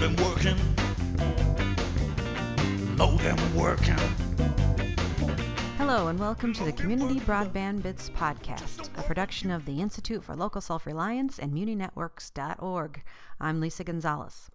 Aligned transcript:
them 0.00 0.14
working. 0.16 0.56
Working. 3.56 3.98
Hello, 5.76 6.06
and 6.06 6.20
welcome 6.20 6.52
to 6.52 6.62
the 6.62 6.72
Community 6.72 7.18
Broadband 7.18 7.82
Bits 7.82 8.08
podcast, 8.10 8.96
a 8.96 9.02
production 9.02 9.50
of 9.50 9.64
the 9.64 9.80
Institute 9.80 10.22
for 10.22 10.36
Local 10.36 10.60
Self 10.60 10.86
Reliance 10.86 11.40
and 11.40 11.52
MuniNetworks.org. 11.52 13.02
I'm 13.40 13.58
Lisa 13.58 13.82
Gonzalez. 13.82 14.48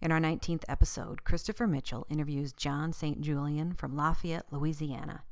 In 0.00 0.10
our 0.10 0.20
19th 0.20 0.64
episode, 0.68 1.22
Christopher 1.22 1.66
Mitchell 1.66 2.06
interviews 2.08 2.54
John 2.54 2.94
St. 2.94 3.20
Julian 3.20 3.74
from 3.74 3.94
Lafayette, 3.94 4.50
Louisiana. 4.50 5.22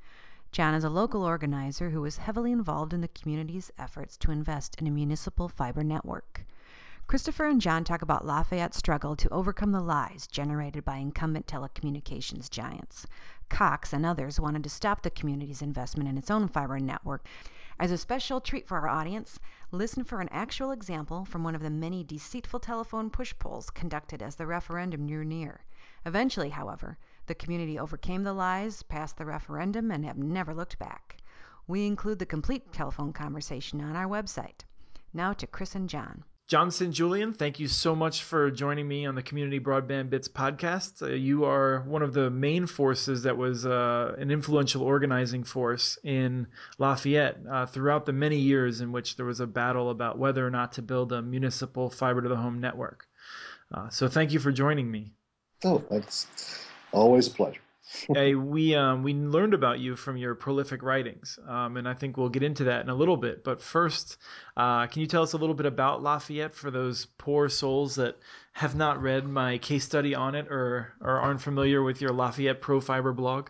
John 0.52 0.74
is 0.74 0.84
a 0.84 0.90
local 0.90 1.22
organizer 1.22 1.88
who 1.88 2.02
was 2.02 2.18
heavily 2.18 2.52
involved 2.52 2.92
in 2.92 3.00
the 3.00 3.08
community's 3.08 3.72
efforts 3.78 4.18
to 4.18 4.30
invest 4.30 4.74
in 4.78 4.86
a 4.86 4.90
municipal 4.90 5.48
fiber 5.48 5.82
network. 5.82 6.44
Christopher 7.08 7.46
and 7.46 7.60
John 7.60 7.84
talk 7.84 8.02
about 8.02 8.26
Lafayette's 8.26 8.78
struggle 8.78 9.14
to 9.14 9.28
overcome 9.28 9.70
the 9.70 9.80
lies 9.80 10.26
generated 10.26 10.84
by 10.84 10.96
incumbent 10.96 11.46
telecommunications 11.46 12.50
giants. 12.50 13.06
Cox 13.48 13.92
and 13.92 14.04
others 14.04 14.40
wanted 14.40 14.64
to 14.64 14.70
stop 14.70 15.02
the 15.02 15.10
community's 15.10 15.62
investment 15.62 16.08
in 16.08 16.18
its 16.18 16.32
own 16.32 16.48
fiber 16.48 16.80
network. 16.80 17.24
As 17.78 17.92
a 17.92 17.96
special 17.96 18.40
treat 18.40 18.66
for 18.66 18.78
our 18.78 18.88
audience, 18.88 19.38
listen 19.70 20.02
for 20.02 20.20
an 20.20 20.28
actual 20.30 20.72
example 20.72 21.24
from 21.24 21.44
one 21.44 21.54
of 21.54 21.62
the 21.62 21.70
many 21.70 22.02
deceitful 22.02 22.58
telephone 22.58 23.08
push 23.08 23.32
polls 23.38 23.70
conducted 23.70 24.20
as 24.20 24.34
the 24.34 24.46
referendum 24.48 25.06
drew 25.06 25.24
near. 25.24 25.60
Eventually, 26.04 26.50
however, 26.50 26.98
the 27.26 27.36
community 27.36 27.78
overcame 27.78 28.24
the 28.24 28.32
lies, 28.32 28.82
passed 28.82 29.16
the 29.16 29.24
referendum, 29.24 29.92
and 29.92 30.04
have 30.04 30.18
never 30.18 30.52
looked 30.52 30.76
back. 30.80 31.18
We 31.68 31.86
include 31.86 32.18
the 32.18 32.26
complete 32.26 32.72
telephone 32.72 33.12
conversation 33.12 33.80
on 33.80 33.94
our 33.94 34.08
website. 34.08 34.64
Now 35.12 35.32
to 35.34 35.46
Chris 35.46 35.76
and 35.76 35.88
John. 35.88 36.24
John 36.48 36.70
St. 36.70 36.94
Julian, 36.94 37.32
thank 37.32 37.58
you 37.58 37.66
so 37.66 37.96
much 37.96 38.22
for 38.22 38.52
joining 38.52 38.86
me 38.86 39.04
on 39.04 39.16
the 39.16 39.22
Community 39.22 39.58
Broadband 39.58 40.10
Bits 40.10 40.28
podcast. 40.28 41.02
Uh, 41.02 41.06
you 41.06 41.44
are 41.44 41.80
one 41.88 42.02
of 42.02 42.14
the 42.14 42.30
main 42.30 42.68
forces 42.68 43.24
that 43.24 43.36
was 43.36 43.66
uh, 43.66 44.14
an 44.16 44.30
influential 44.30 44.82
organizing 44.82 45.42
force 45.42 45.98
in 46.04 46.46
Lafayette 46.78 47.38
uh, 47.50 47.66
throughout 47.66 48.06
the 48.06 48.12
many 48.12 48.38
years 48.38 48.80
in 48.80 48.92
which 48.92 49.16
there 49.16 49.26
was 49.26 49.40
a 49.40 49.46
battle 49.46 49.90
about 49.90 50.20
whether 50.20 50.46
or 50.46 50.50
not 50.50 50.74
to 50.74 50.82
build 50.82 51.10
a 51.10 51.20
municipal 51.20 51.90
fiber 51.90 52.22
to 52.22 52.28
the 52.28 52.36
home 52.36 52.60
network. 52.60 53.08
Uh, 53.74 53.88
so 53.88 54.06
thank 54.06 54.32
you 54.32 54.38
for 54.38 54.52
joining 54.52 54.88
me. 54.88 55.10
Oh, 55.64 55.82
that's 55.90 56.28
always 56.92 57.26
a 57.26 57.30
pleasure 57.32 57.60
hey, 58.14 58.34
we 58.34 58.74
um, 58.74 59.02
we 59.02 59.14
learned 59.14 59.54
about 59.54 59.78
you 59.78 59.96
from 59.96 60.16
your 60.16 60.34
prolific 60.34 60.82
writings, 60.82 61.38
um, 61.46 61.76
and 61.76 61.88
I 61.88 61.94
think 61.94 62.16
we'll 62.16 62.28
get 62.28 62.42
into 62.42 62.64
that 62.64 62.82
in 62.82 62.88
a 62.88 62.94
little 62.94 63.16
bit. 63.16 63.44
But 63.44 63.60
first, 63.60 64.18
uh, 64.56 64.86
can 64.86 65.00
you 65.00 65.06
tell 65.06 65.22
us 65.22 65.32
a 65.32 65.38
little 65.38 65.54
bit 65.54 65.66
about 65.66 66.02
Lafayette 66.02 66.54
for 66.54 66.70
those 66.70 67.06
poor 67.18 67.48
souls 67.48 67.96
that 67.96 68.16
have 68.52 68.74
not 68.74 69.00
read 69.00 69.26
my 69.26 69.58
case 69.58 69.84
study 69.84 70.14
on 70.14 70.34
it 70.34 70.48
or 70.48 70.94
or 71.00 71.20
aren't 71.20 71.40
familiar 71.40 71.82
with 71.82 72.00
your 72.00 72.12
Lafayette 72.12 72.60
Pro 72.60 72.80
Fiber 72.80 73.12
blog? 73.12 73.48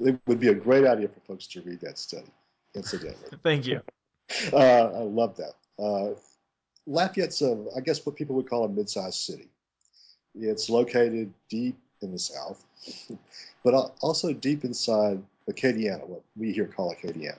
It 0.00 0.20
would 0.26 0.40
be 0.40 0.48
a 0.48 0.54
great 0.54 0.84
idea 0.84 1.08
for 1.08 1.20
folks 1.20 1.46
to 1.48 1.60
read 1.62 1.80
that 1.80 1.98
study. 1.98 2.30
Incidentally, 2.74 3.38
thank 3.42 3.66
you. 3.66 3.80
Uh, 4.50 4.56
I 4.56 5.02
love 5.02 5.36
that. 5.36 5.52
Uh, 5.78 6.14
Lafayette's, 6.86 7.42
a, 7.42 7.66
I 7.76 7.80
guess, 7.80 8.06
what 8.06 8.16
people 8.16 8.34
would 8.36 8.48
call 8.48 8.64
a 8.64 8.68
mid-sized 8.68 9.18
city. 9.18 9.50
It's 10.34 10.70
located 10.70 11.34
deep 11.50 11.76
in 12.02 12.12
the 12.12 12.18
South, 12.18 12.64
but 13.64 13.74
also 14.00 14.32
deep 14.32 14.64
inside 14.64 15.22
Acadiana, 15.48 16.06
what 16.06 16.22
we 16.36 16.52
here 16.52 16.66
call 16.66 16.94
Acadiana, 16.94 17.36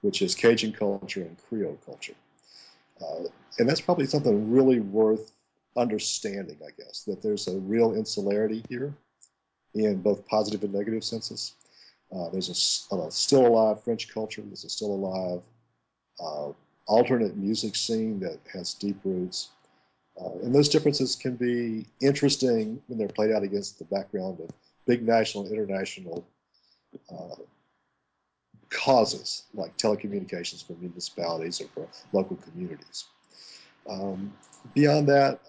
which 0.00 0.22
is 0.22 0.34
Cajun 0.34 0.72
culture 0.72 1.22
and 1.22 1.36
Creole 1.48 1.78
culture. 1.84 2.14
Uh, 3.00 3.24
and 3.58 3.68
that's 3.68 3.80
probably 3.80 4.06
something 4.06 4.50
really 4.50 4.80
worth 4.80 5.32
understanding, 5.76 6.58
I 6.64 6.70
guess, 6.76 7.02
that 7.04 7.22
there's 7.22 7.48
a 7.48 7.58
real 7.58 7.94
insularity 7.94 8.64
here 8.68 8.94
in 9.74 10.02
both 10.02 10.26
positive 10.26 10.62
and 10.64 10.72
negative 10.72 11.04
senses. 11.04 11.54
Uh, 12.14 12.28
there's 12.30 12.48
a, 12.92 12.96
a, 12.96 13.10
still 13.10 13.46
alive 13.46 13.82
French 13.82 14.12
culture, 14.12 14.42
there's 14.42 14.64
a 14.64 14.68
still 14.68 14.92
alive 14.92 15.42
uh, 16.20 16.52
alternate 16.86 17.36
music 17.36 17.74
scene 17.74 18.20
that 18.20 18.38
has 18.52 18.74
deep 18.74 18.98
roots. 19.04 19.48
Uh, 20.20 20.38
and 20.42 20.54
those 20.54 20.68
differences 20.68 21.16
can 21.16 21.36
be 21.36 21.86
interesting 22.00 22.82
when 22.86 22.98
they're 22.98 23.08
played 23.08 23.32
out 23.32 23.42
against 23.42 23.78
the 23.78 23.84
background 23.86 24.38
of 24.40 24.50
big 24.86 25.06
national 25.06 25.44
and 25.44 25.52
international 25.52 26.24
uh, 27.10 27.34
causes 28.68 29.44
like 29.54 29.76
telecommunications 29.76 30.66
for 30.66 30.74
municipalities 30.74 31.60
or 31.60 31.68
for 31.68 31.88
local 32.12 32.36
communities. 32.36 33.04
Um, 33.88 34.32
beyond 34.74 35.08
that, 35.08 35.40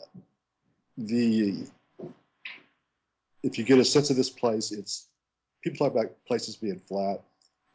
the 0.97 1.65
if 3.43 3.57
you 3.57 3.65
get 3.65 3.79
a 3.79 3.85
sense 3.85 4.09
of 4.09 4.15
this 4.15 4.29
place, 4.29 4.71
it's 4.71 5.07
people 5.61 5.77
talk 5.85 5.93
about 5.93 6.15
places 6.25 6.55
being 6.55 6.79
flat. 6.87 7.21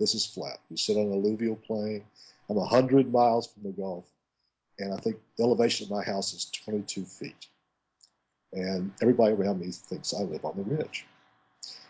This 0.01 0.15
is 0.15 0.25
flat. 0.25 0.59
You 0.71 0.77
sit 0.77 0.97
on 0.97 1.07
an 1.07 1.13
alluvial 1.13 1.57
plain. 1.57 2.05
I'm 2.49 2.57
100 2.57 3.13
miles 3.13 3.49
from 3.49 3.65
the 3.65 3.71
Gulf 3.71 4.05
and 4.79 4.95
I 4.95 4.97
think 4.97 5.17
the 5.37 5.45
elevation 5.45 5.87
of 5.87 5.91
my 5.91 6.03
house 6.03 6.33
is 6.33 6.51
22 6.65 7.05
feet. 7.05 7.47
And 8.53 8.93
everybody 9.03 9.35
around 9.35 9.61
me 9.61 9.71
thinks 9.71 10.15
I 10.15 10.23
live 10.23 10.45
on 10.45 10.57
the 10.57 10.63
ridge. 10.63 11.07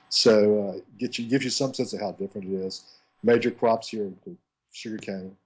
So 0.09 0.69
uh, 0.69 0.81
get 0.99 1.19
you, 1.19 1.29
gives 1.29 1.45
you 1.45 1.51
some 1.51 1.75
sense 1.75 1.93
of 1.93 2.01
how 2.01 2.13
different 2.13 2.49
it 2.49 2.55
is. 2.55 2.83
Major 3.23 3.51
crops 3.51 3.89
here 3.89 4.05
include 4.05 4.39
sugarcane. 4.73 5.37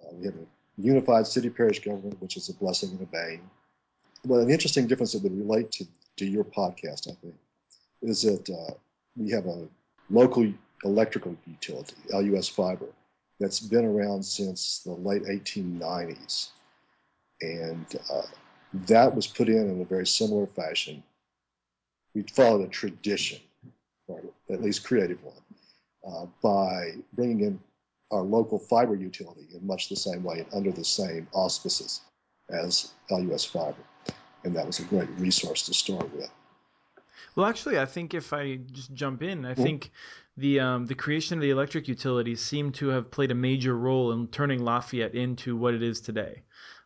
Uh, 0.00 0.14
we 0.14 0.26
have 0.26 0.34
a 0.34 0.46
unified 0.76 1.26
city 1.26 1.50
parish 1.50 1.80
government, 1.80 2.20
which 2.20 2.36
is 2.36 2.48
a 2.48 2.54
blessing 2.54 2.90
and 2.90 3.00
a 3.00 3.06
bane. 3.06 3.40
But 4.24 4.40
an 4.40 4.50
interesting 4.50 4.86
difference 4.86 5.12
that 5.12 5.22
would 5.22 5.36
relate 5.36 5.70
to, 5.72 5.86
to 6.18 6.26
your 6.26 6.44
podcast, 6.44 7.10
I 7.10 7.14
think, 7.20 7.34
is 8.02 8.22
that 8.22 8.48
uh, 8.50 8.74
we 9.16 9.30
have 9.30 9.46
a 9.46 9.66
local 10.10 10.52
electrical 10.84 11.36
utility, 11.46 11.94
LUS 12.12 12.48
Fiber, 12.48 12.86
that's 13.40 13.60
been 13.60 13.84
around 13.84 14.24
since 14.24 14.80
the 14.80 14.92
late 14.92 15.24
1890s. 15.24 16.50
And 17.42 17.86
uh, 18.12 18.22
that 18.86 19.14
was 19.14 19.26
put 19.26 19.48
in 19.48 19.70
in 19.70 19.80
a 19.80 19.84
very 19.84 20.06
similar 20.06 20.46
fashion. 20.46 21.02
We 22.14 22.22
followed 22.22 22.62
a 22.62 22.68
tradition, 22.68 23.40
or 24.06 24.20
at 24.50 24.62
least 24.62 24.84
creative 24.84 25.22
one, 25.22 25.34
uh, 26.06 26.26
by 26.42 26.94
bringing 27.12 27.40
in 27.40 27.60
our 28.10 28.22
local 28.22 28.58
fiber 28.58 28.94
utility 28.94 29.48
in 29.52 29.66
much 29.66 29.88
the 29.88 29.96
same 29.96 30.22
way 30.22 30.38
and 30.38 30.46
under 30.54 30.70
the 30.70 30.84
same 30.84 31.26
auspices 31.32 32.02
as 32.50 32.92
LUS 33.10 33.44
Fiber. 33.44 33.74
And 34.44 34.54
that 34.54 34.66
was 34.66 34.78
a 34.78 34.84
great 34.84 35.08
resource 35.18 35.66
to 35.66 35.74
start 35.74 36.12
with. 36.14 36.30
Well, 37.34 37.46
actually, 37.46 37.78
I 37.78 37.86
think 37.86 38.14
if 38.14 38.32
I 38.32 38.56
just 38.72 38.92
jump 38.94 39.22
in, 39.22 39.44
I 39.44 39.52
mm-hmm. 39.52 39.62
think 39.62 39.90
the 40.36 40.60
um, 40.60 40.86
the 40.86 40.94
creation 40.94 41.38
of 41.38 41.42
the 41.42 41.50
electric 41.50 41.88
utilities 41.88 42.40
seem 42.40 42.72
to 42.72 42.88
have 42.88 43.10
played 43.10 43.30
a 43.30 43.34
major 43.34 43.76
role 43.76 44.12
in 44.12 44.28
turning 44.28 44.64
Lafayette 44.64 45.14
into 45.14 45.56
what 45.56 45.74
it 45.74 45.82
is 45.82 46.00
today. 46.00 46.42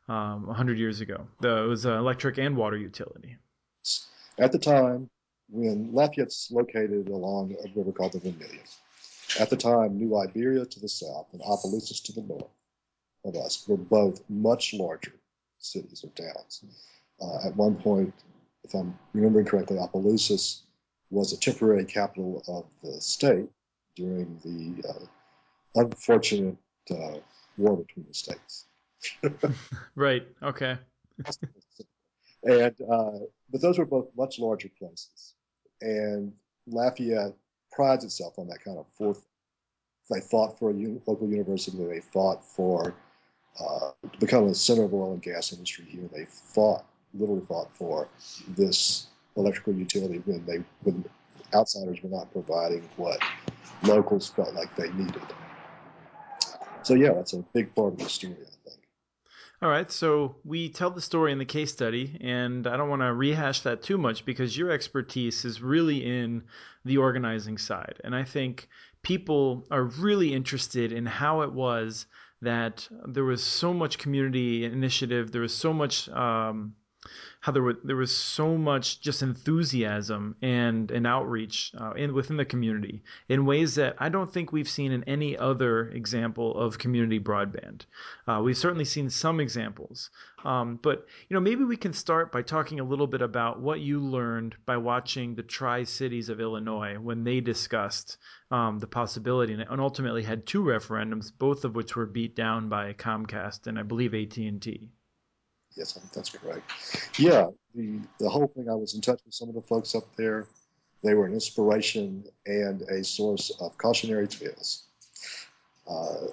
Um, 0.09 0.47
100 0.47 0.79
years 0.79 1.03
ago, 1.03 1.27
the, 1.41 1.65
it 1.65 1.67
was 1.67 1.85
an 1.85 1.93
electric 1.93 2.39
and 2.39 2.57
water 2.57 2.79
utility. 2.79 3.37
At 4.39 4.53
the 4.53 4.59
time, 4.59 5.11
when 5.51 5.93
Lafayette's 5.93 6.51
located 6.51 7.09
along 7.09 7.55
a 7.63 7.79
river 7.79 7.93
called 7.93 8.13
the 8.13 8.21
Vermilion, 8.21 8.63
at 9.39 9.51
the 9.51 9.57
time, 9.57 9.99
New 9.99 10.17
Iberia 10.17 10.65
to 10.65 10.81
the 10.81 10.89
south 10.89 11.27
and 11.33 11.43
Opelousas 11.45 12.01
to 12.01 12.13
the 12.13 12.23
north 12.23 12.49
of 13.25 13.37
us 13.37 13.69
were 13.69 13.77
both 13.77 14.23
much 14.31 14.73
larger 14.73 15.13
cities 15.59 16.05
or 16.05 16.11
towns. 16.11 16.65
Uh, 17.21 17.49
at 17.49 17.57
one 17.57 17.75
point, 17.75 18.15
if 18.69 18.75
I'm 18.75 18.99
remembering 19.15 19.47
correctly, 19.47 19.79
Opelousas 19.79 20.63
was 21.11 21.33
a 21.33 21.39
temporary 21.39 21.85
capital 21.85 22.43
of 22.49 22.67
the 22.83 23.01
state 23.01 23.49
during 23.97 24.39
the 24.45 24.89
uh, 24.89 25.07
unfortunate 25.81 26.57
uh, 26.91 27.19
war 27.57 27.77
between 27.77 28.07
the 28.07 28.15
states. 28.15 28.67
right. 29.95 30.27
Okay. 30.43 30.77
and 32.45 32.75
uh, 32.91 33.19
but 33.51 33.61
those 33.63 33.79
were 33.79 33.87
both 33.87 34.09
much 34.17 34.39
larger 34.39 34.71
places, 34.79 35.35
and 35.81 36.33
Lafayette 36.67 37.35
prides 37.73 38.05
itself 38.05 38.39
on 38.39 38.49
that 38.49 38.63
kind 38.63 38.79
of 38.79 38.87
fourth. 38.97 39.25
They 40.11 40.21
fought 40.21 40.59
for 40.59 40.71
a 40.71 40.75
un- 40.75 41.03
local 41.07 41.29
university. 41.29 41.77
They 41.85 42.01
fought 42.01 42.45
for 42.45 42.95
uh, 43.61 43.91
to 44.11 44.19
become 44.19 44.45
a 44.45 44.55
center 44.55 44.85
of 44.85 44.95
oil 44.95 45.13
and 45.13 45.23
gas 45.23 45.53
industry 45.53 45.87
here. 45.89 46.09
They 46.13 46.27
fought, 46.27 46.85
literally 47.15 47.43
fought 47.47 47.71
for 47.75 48.09
this 48.49 49.09
electrical 49.37 49.75
utility 49.75 50.23
when 50.27 50.45
they 50.47 50.63
when 50.83 51.05
outsiders 51.55 52.03
were 52.03 52.11
not 52.11 52.31
providing 52.33 52.83
what 52.97 53.19
locals 53.85 54.29
felt 54.29 54.55
like 54.55 54.75
they 54.77 54.91
needed. 54.91 55.23
So 56.83 56.95
yeah, 56.95 57.13
that's 57.13 57.33
a 57.33 57.39
big 57.53 57.75
part 57.75 57.95
of 57.95 57.99
the 57.99 58.09
story, 58.09 58.35
I 58.35 58.69
think. 58.69 58.81
All 59.61 59.69
right, 59.69 59.91
so 59.91 60.37
we 60.45 60.69
tell 60.69 60.91
the 60.91 61.01
story 61.01 61.33
in 61.33 61.39
the 61.39 61.45
case 61.45 61.73
study, 61.73 62.17
and 62.21 62.67
I 62.67 62.77
don't 62.77 62.89
want 62.89 63.03
to 63.03 63.13
rehash 63.13 63.61
that 63.63 63.83
too 63.83 63.99
much 63.99 64.25
because 64.25 64.57
your 64.57 64.71
expertise 64.71 65.45
is 65.45 65.61
really 65.61 66.05
in 66.07 66.45
the 66.85 66.99
organizing 66.99 67.59
side. 67.59 67.97
And 68.05 68.15
I 68.15 68.23
think 68.23 68.69
people 69.03 69.67
are 69.71 69.83
really 69.83 70.33
interested 70.33 70.93
in 70.93 71.07
how 71.07 71.43
it 71.43 71.53
was 71.53 72.07
that 72.41 72.89
there 73.07 73.25
was 73.25 73.43
so 73.43 73.75
much 73.75 73.99
community 73.99 74.65
initiative, 74.65 75.33
there 75.33 75.43
was 75.43 75.55
so 75.55 75.73
much 75.73 76.09
um, 76.11 76.75
how 77.41 77.53
there, 77.53 77.63
were, 77.63 77.79
there 77.85 77.97
was 77.97 78.15
so 78.15 78.57
much 78.57 79.01
just 79.01 79.23
enthusiasm 79.23 80.37
and, 80.43 80.91
and 80.91 81.07
outreach 81.07 81.73
uh, 81.81 81.93
in, 81.93 82.13
within 82.13 82.37
the 82.37 82.45
community 82.45 83.03
in 83.29 83.47
ways 83.47 83.75
that 83.77 83.97
I 83.99 84.09
don't 84.09 84.33
think 84.33 84.53
we've 84.53 84.69
seen 84.69 84.93
in 84.93 85.05
any 85.05 85.37
other 85.37 85.91
example 85.91 86.57
of 86.59 86.79
community 86.79 87.21
broadband. 87.21 87.83
Uh, 88.27 88.41
we've 88.45 88.57
certainly 88.57 88.85
seen 88.85 89.09
some 89.09 89.41
examples, 89.41 90.11
um, 90.45 90.79
but 90.83 91.07
you 91.29 91.35
know 91.35 91.41
maybe 91.41 91.65
we 91.65 91.77
can 91.77 91.93
start 91.93 92.33
by 92.33 92.43
talking 92.43 92.81
a 92.81 92.85
little 92.85 93.07
bit 93.07 93.23
about 93.23 93.61
what 93.61 93.81
you 93.81 94.01
learned 94.01 94.57
by 94.67 94.77
watching 94.77 95.35
the 95.35 95.43
Tri 95.43 95.85
Cities 95.85 96.29
of 96.29 96.41
Illinois 96.41 96.99
when 96.99 97.25
they 97.25 97.41
discussed 97.41 98.19
um, 98.51 98.79
the 98.79 98.87
possibility 98.87 99.53
and 99.53 99.81
ultimately 99.81 100.23
had 100.23 100.47
two 100.47 100.63
referendums, 100.63 101.31
both 101.37 101.65
of 101.65 101.75
which 101.75 101.97
were 101.97 102.07
beat 102.07 102.35
down 102.35 102.69
by 102.69 102.93
Comcast 102.93 103.67
and 103.67 103.79
I 103.79 103.83
believe 103.83 104.15
AT 104.15 104.37
and 104.37 104.61
T. 104.61 104.91
Yes, 105.79 105.97
I 105.97 106.01
think 106.01 106.13
that's 106.13 106.31
correct. 106.31 106.73
Yeah, 107.19 107.47
the, 107.75 108.01
the 108.19 108.29
whole 108.29 108.49
thing, 108.49 108.69
I 108.69 108.75
was 108.75 108.95
in 108.95 109.01
touch 109.01 109.21
with 109.25 109.33
some 109.33 109.49
of 109.49 109.55
the 109.55 109.63
folks 109.63 109.95
up 109.95 110.05
there. 110.17 110.47
They 111.05 111.15
were 111.15 111.27
an 111.27 111.33
inspiration 111.33 112.25
and 112.47 112.83
a 112.83 113.05
source 113.05 113.53
of 113.61 113.79
cautionary 113.79 114.27
tales. 114.27 114.83
Uh, 115.89 116.33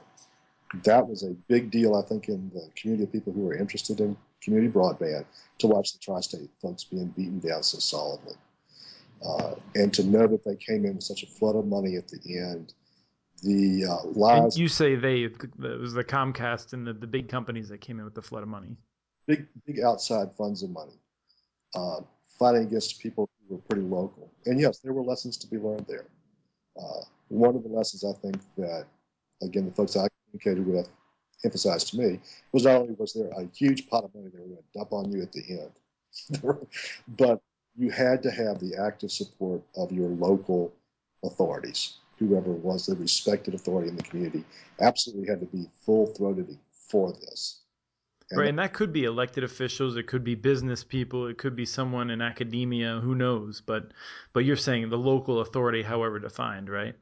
that 0.84 1.08
was 1.08 1.22
a 1.22 1.36
big 1.48 1.70
deal, 1.70 1.96
I 1.96 2.02
think, 2.02 2.28
in 2.28 2.50
the 2.54 2.68
community 2.76 3.04
of 3.04 3.12
people 3.12 3.32
who 3.32 3.42
were 3.42 3.56
interested 3.56 4.00
in 4.00 4.18
community 4.42 4.72
broadband 4.72 5.26
to 5.60 5.68
watch 5.68 5.94
the 5.94 6.00
tri 6.00 6.20
state 6.22 6.50
folks 6.60 6.84
being 6.84 7.08
beaten 7.10 7.40
down 7.40 7.62
so 7.62 7.78
solidly. 7.78 8.36
Uh, 9.24 9.54
and 9.76 9.94
to 9.94 10.04
know 10.04 10.26
that 10.26 10.44
they 10.44 10.56
came 10.56 10.86
in 10.86 10.96
with 10.96 11.04
such 11.04 11.22
a 11.22 11.28
flood 11.28 11.56
of 11.56 11.68
money 11.68 11.96
at 11.96 12.08
the 12.08 12.40
end. 12.40 12.74
The 13.44 13.86
uh, 13.86 14.08
lies. 14.08 14.56
And 14.56 14.58
you 14.58 14.68
say 14.68 14.96
they, 14.96 15.20
it 15.20 15.40
was 15.60 15.94
the 15.94 16.04
Comcast 16.04 16.74
and 16.74 16.88
the, 16.88 16.94
the 16.94 17.08
big 17.08 17.30
companies 17.30 17.70
that 17.70 17.80
came 17.80 18.00
in 18.00 18.06
with 18.06 18.16
the 18.16 18.22
flood 18.24 18.42
of 18.42 18.50
money 18.50 18.76
big 19.28 19.48
big 19.66 19.80
outside 19.80 20.30
funds 20.38 20.64
of 20.64 20.70
money, 20.70 21.00
uh, 21.74 22.02
fighting 22.40 22.64
against 22.64 23.00
people 23.00 23.30
who 23.48 23.56
were 23.56 23.62
pretty 23.62 23.84
local. 23.84 24.32
And 24.46 24.60
yes, 24.60 24.80
there 24.80 24.94
were 24.94 25.04
lessons 25.04 25.38
to 25.38 25.48
be 25.48 25.58
learned 25.58 25.86
there. 25.88 26.06
Uh, 26.78 27.02
one 27.30 27.56
of 27.56 27.64
the 27.64 27.70
lessons 27.70 28.04
I 28.04 28.14
think 28.14 28.38
that, 28.58 28.86
again, 29.42 29.66
the 29.66 29.72
folks 29.72 29.96
I 29.96 30.08
communicated 30.30 30.68
with 30.68 30.90
emphasized 31.44 31.90
to 31.90 31.98
me 31.98 32.20
was 32.52 32.66
not 32.66 32.76
only 32.76 32.96
was 32.98 33.14
there 33.14 33.30
a 33.30 33.48
huge 33.56 33.88
pot 33.88 34.04
of 34.04 34.14
money 34.16 34.30
they 34.34 34.40
were 34.40 34.46
going 34.46 34.58
to 34.58 34.80
dump 34.80 34.94
on 34.94 35.12
you 35.12 35.22
at 35.22 35.32
the 35.32 35.44
end, 35.50 36.68
but 37.18 37.42
you 37.78 37.90
had 37.90 38.24
to 38.24 38.32
have 38.32 38.60
the 38.60 38.76
active 38.76 39.12
support 39.12 39.62
of 39.76 39.92
your 39.92 40.10
local 40.10 40.74
authorities, 41.24 41.98
whoever 42.18 42.52
was 42.52 42.86
the 42.86 42.96
respected 42.96 43.54
authority 43.54 43.90
in 43.90 43.96
the 43.96 44.04
community, 44.04 44.44
absolutely 44.80 45.28
had 45.28 45.40
to 45.40 45.46
be 45.48 45.70
full 45.86 46.08
throated 46.08 46.58
for 46.90 47.12
this. 47.12 47.65
And 48.32 48.40
right, 48.40 48.50
and 48.50 48.60
that 48.60 48.74
could 48.74 48.92
be 48.92 49.04
elected 49.04 49.44
officials, 49.44 49.98
it 49.98 50.08
could 50.08 50.24
be 50.24 50.36
business 50.36 50.84
people, 50.84 51.28
it 51.28 51.38
could 51.38 51.56
be 51.56 51.66
someone 51.66 52.10
in 52.10 52.22
academia, 52.22 53.00
who 53.00 53.16
knows? 53.16 53.62
But 53.62 53.92
but 54.34 54.46
you're 54.46 54.56
saying 54.56 54.90
the 54.90 54.98
local 54.98 55.42
authority, 55.42 55.84
however 55.84 56.20
defined, 56.20 56.70
right? 56.70 56.96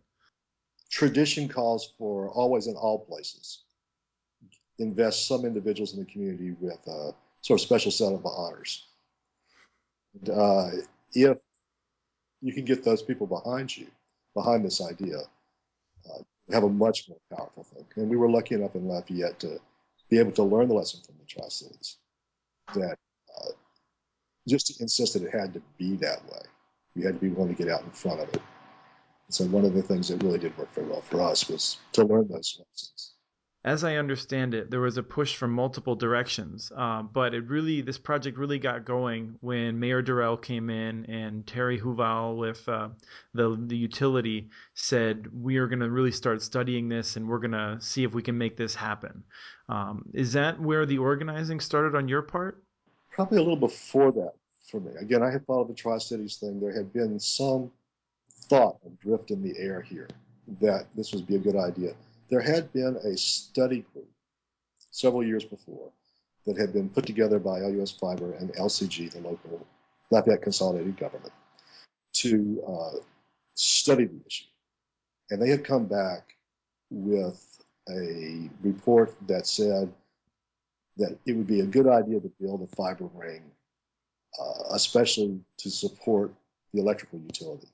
Tradition 0.92 1.48
calls 1.48 1.94
for 1.98 2.30
always 2.30 2.68
in 2.68 2.76
all 2.76 3.06
places 3.06 3.64
invest 4.80 5.28
some 5.28 5.46
individuals 5.46 5.94
in 5.94 6.00
the 6.00 6.06
community 6.06 6.56
with 6.60 6.80
a 6.88 7.14
sort 7.42 7.60
of 7.60 7.62
special 7.62 7.92
set 7.92 8.14
of 8.14 8.26
honors. 8.26 8.88
And, 10.20 10.30
uh, 10.30 10.70
if 11.14 11.38
you 12.42 12.54
can 12.54 12.66
get 12.66 12.84
those 12.84 13.02
people 13.02 13.28
behind 13.28 13.76
you, 13.76 13.88
behind 14.34 14.66
this 14.66 14.82
idea, 14.82 15.18
uh, 15.18 16.24
have 16.52 16.64
a 16.64 16.70
much 16.70 17.08
more 17.08 17.20
powerful 17.36 17.64
thing. 17.64 17.86
And 17.96 18.10
we 18.10 18.18
were 18.18 18.30
lucky 18.30 18.56
enough 18.56 18.76
in 18.76 18.88
Lafayette 18.88 19.40
to 19.42 19.60
be 20.14 20.20
able 20.20 20.32
to 20.32 20.44
learn 20.44 20.68
the 20.68 20.76
lesson 20.76 21.02
from 21.04 21.16
the 21.18 21.26
Tri 21.26 21.48
Cities 21.50 21.98
that 22.76 22.98
uh, 23.36 23.52
just 24.48 24.80
insist 24.80 25.14
that 25.14 25.24
it 25.24 25.34
had 25.34 25.54
to 25.56 25.62
be 25.80 25.96
that 25.98 26.24
way. 26.26 26.42
We 26.96 27.04
had 27.04 27.16
to 27.16 27.20
be 27.20 27.30
willing 27.30 27.56
to 27.56 27.64
get 27.64 27.74
out 27.74 27.82
in 27.82 27.90
front 27.90 28.20
of 28.20 28.30
it. 28.30 28.42
And 29.28 29.34
so 29.34 29.46
one 29.46 29.66
of 29.66 29.74
the 29.74 29.82
things 29.82 30.10
that 30.10 30.22
really 30.22 30.38
did 30.38 30.56
work 30.56 30.72
very 30.76 30.88
well 30.88 31.02
for 31.02 31.20
us 31.22 31.50
was 31.50 31.80
to 31.94 32.04
learn 32.06 32.28
those 32.28 32.60
lessons 32.60 33.14
as 33.66 33.86
I 33.86 33.96
understand 33.96 34.54
it, 34.54 34.70
there 34.70 34.82
was 34.82 34.98
a 34.98 35.04
push 35.04 35.38
from 35.38 35.52
multiple 35.52 35.96
directions, 35.96 36.70
uh, 36.76 37.02
but 37.02 37.34
it 37.34 37.48
really 37.48 37.82
this 37.82 37.98
project 37.98 38.38
really 38.38 38.60
got 38.60 38.84
going 38.84 39.38
when 39.40 39.80
Mayor 39.80 40.04
Durel 40.04 40.42
came 40.42 40.70
in 40.70 41.06
and 41.06 41.48
Terry 41.48 41.80
Huval 41.80 42.36
with 42.38 42.68
uh, 42.68 42.90
the 43.34 43.58
the 43.68 43.78
utility 43.78 44.50
said 44.74 45.28
we 45.32 45.58
are 45.58 45.68
going 45.68 45.80
to 45.80 45.90
really 45.90 46.12
start 46.12 46.42
studying 46.42 46.90
this 46.90 47.16
and 47.16 47.28
we're 47.28 47.40
going 47.40 47.52
to 47.52 47.78
see 47.80 48.04
if 48.04 48.14
we 48.14 48.22
can 48.22 48.38
make 48.38 48.58
this 48.58 48.76
happen. 48.76 49.24
Um, 49.70 50.04
is 50.14 50.34
that 50.34 50.60
where 50.60 50.86
the 50.86 50.98
organizing 50.98 51.62
started 51.62 51.96
on 51.96 52.10
your 52.10 52.22
part? 52.22 52.62
Probably 53.12 53.38
a 53.38 53.42
little 53.42 53.56
before 53.56 54.12
that 54.12 54.34
for 54.70 54.82
me. 54.82 54.92
Again, 55.00 55.24
I 55.24 55.32
had 55.32 55.46
followed 55.46 55.70
the 55.70 55.74
Tri 55.74 56.00
Cities 56.00 56.36
thing. 56.36 56.60
There 56.60 56.74
had 56.74 56.92
been 56.92 57.18
some 57.18 57.72
thought 58.50 58.78
adrift 58.86 59.32
in 59.32 59.42
the 59.42 59.58
air 59.58 59.80
here 59.80 60.10
that 60.60 60.88
this 60.98 61.14
would 61.14 61.26
be 61.26 61.36
a 61.36 61.40
good 61.40 61.56
idea 61.56 61.94
there 62.30 62.42
had 62.42 62.72
been 62.74 62.98
a 63.04 63.18
study 63.18 63.86
group 63.94 64.10
several 64.92 65.24
years 65.24 65.44
before 65.44 65.92
that 66.46 66.58
had 66.58 66.74
been 66.74 66.90
put 66.90 67.06
together 67.06 67.40
by 67.40 67.60
LUS 67.60 67.92
Fiber 67.92 68.34
and 68.34 68.54
LCG, 68.54 69.12
the 69.12 69.20
local 69.20 69.66
Lafayette 70.12 70.42
Consolidated 70.42 70.98
Government, 70.98 71.34
to 72.14 72.64
uh, 72.68 72.98
study 73.56 74.06
the 74.06 74.22
issue. 74.26 74.46
And 75.30 75.42
they 75.42 75.50
had 75.50 75.64
come 75.64 75.86
back 75.86 76.36
with 76.90 77.64
a 77.90 78.50
report 78.62 79.16
that 79.28 79.48
said 79.48 79.92
that 80.98 81.18
it 81.26 81.34
would 81.34 81.48
be 81.48 81.62
a 81.62 81.66
good 81.66 81.88
idea 81.88 82.20
to 82.20 82.32
build 82.40 82.62
a 82.62 82.76
fiber 82.76 83.10
ring, 83.14 83.42
uh, 84.40 84.64
especially 84.72 85.40
to 85.58 85.72
support 85.72 86.34
the 86.74 86.82
electrical 86.82 87.20
utility. 87.20 87.68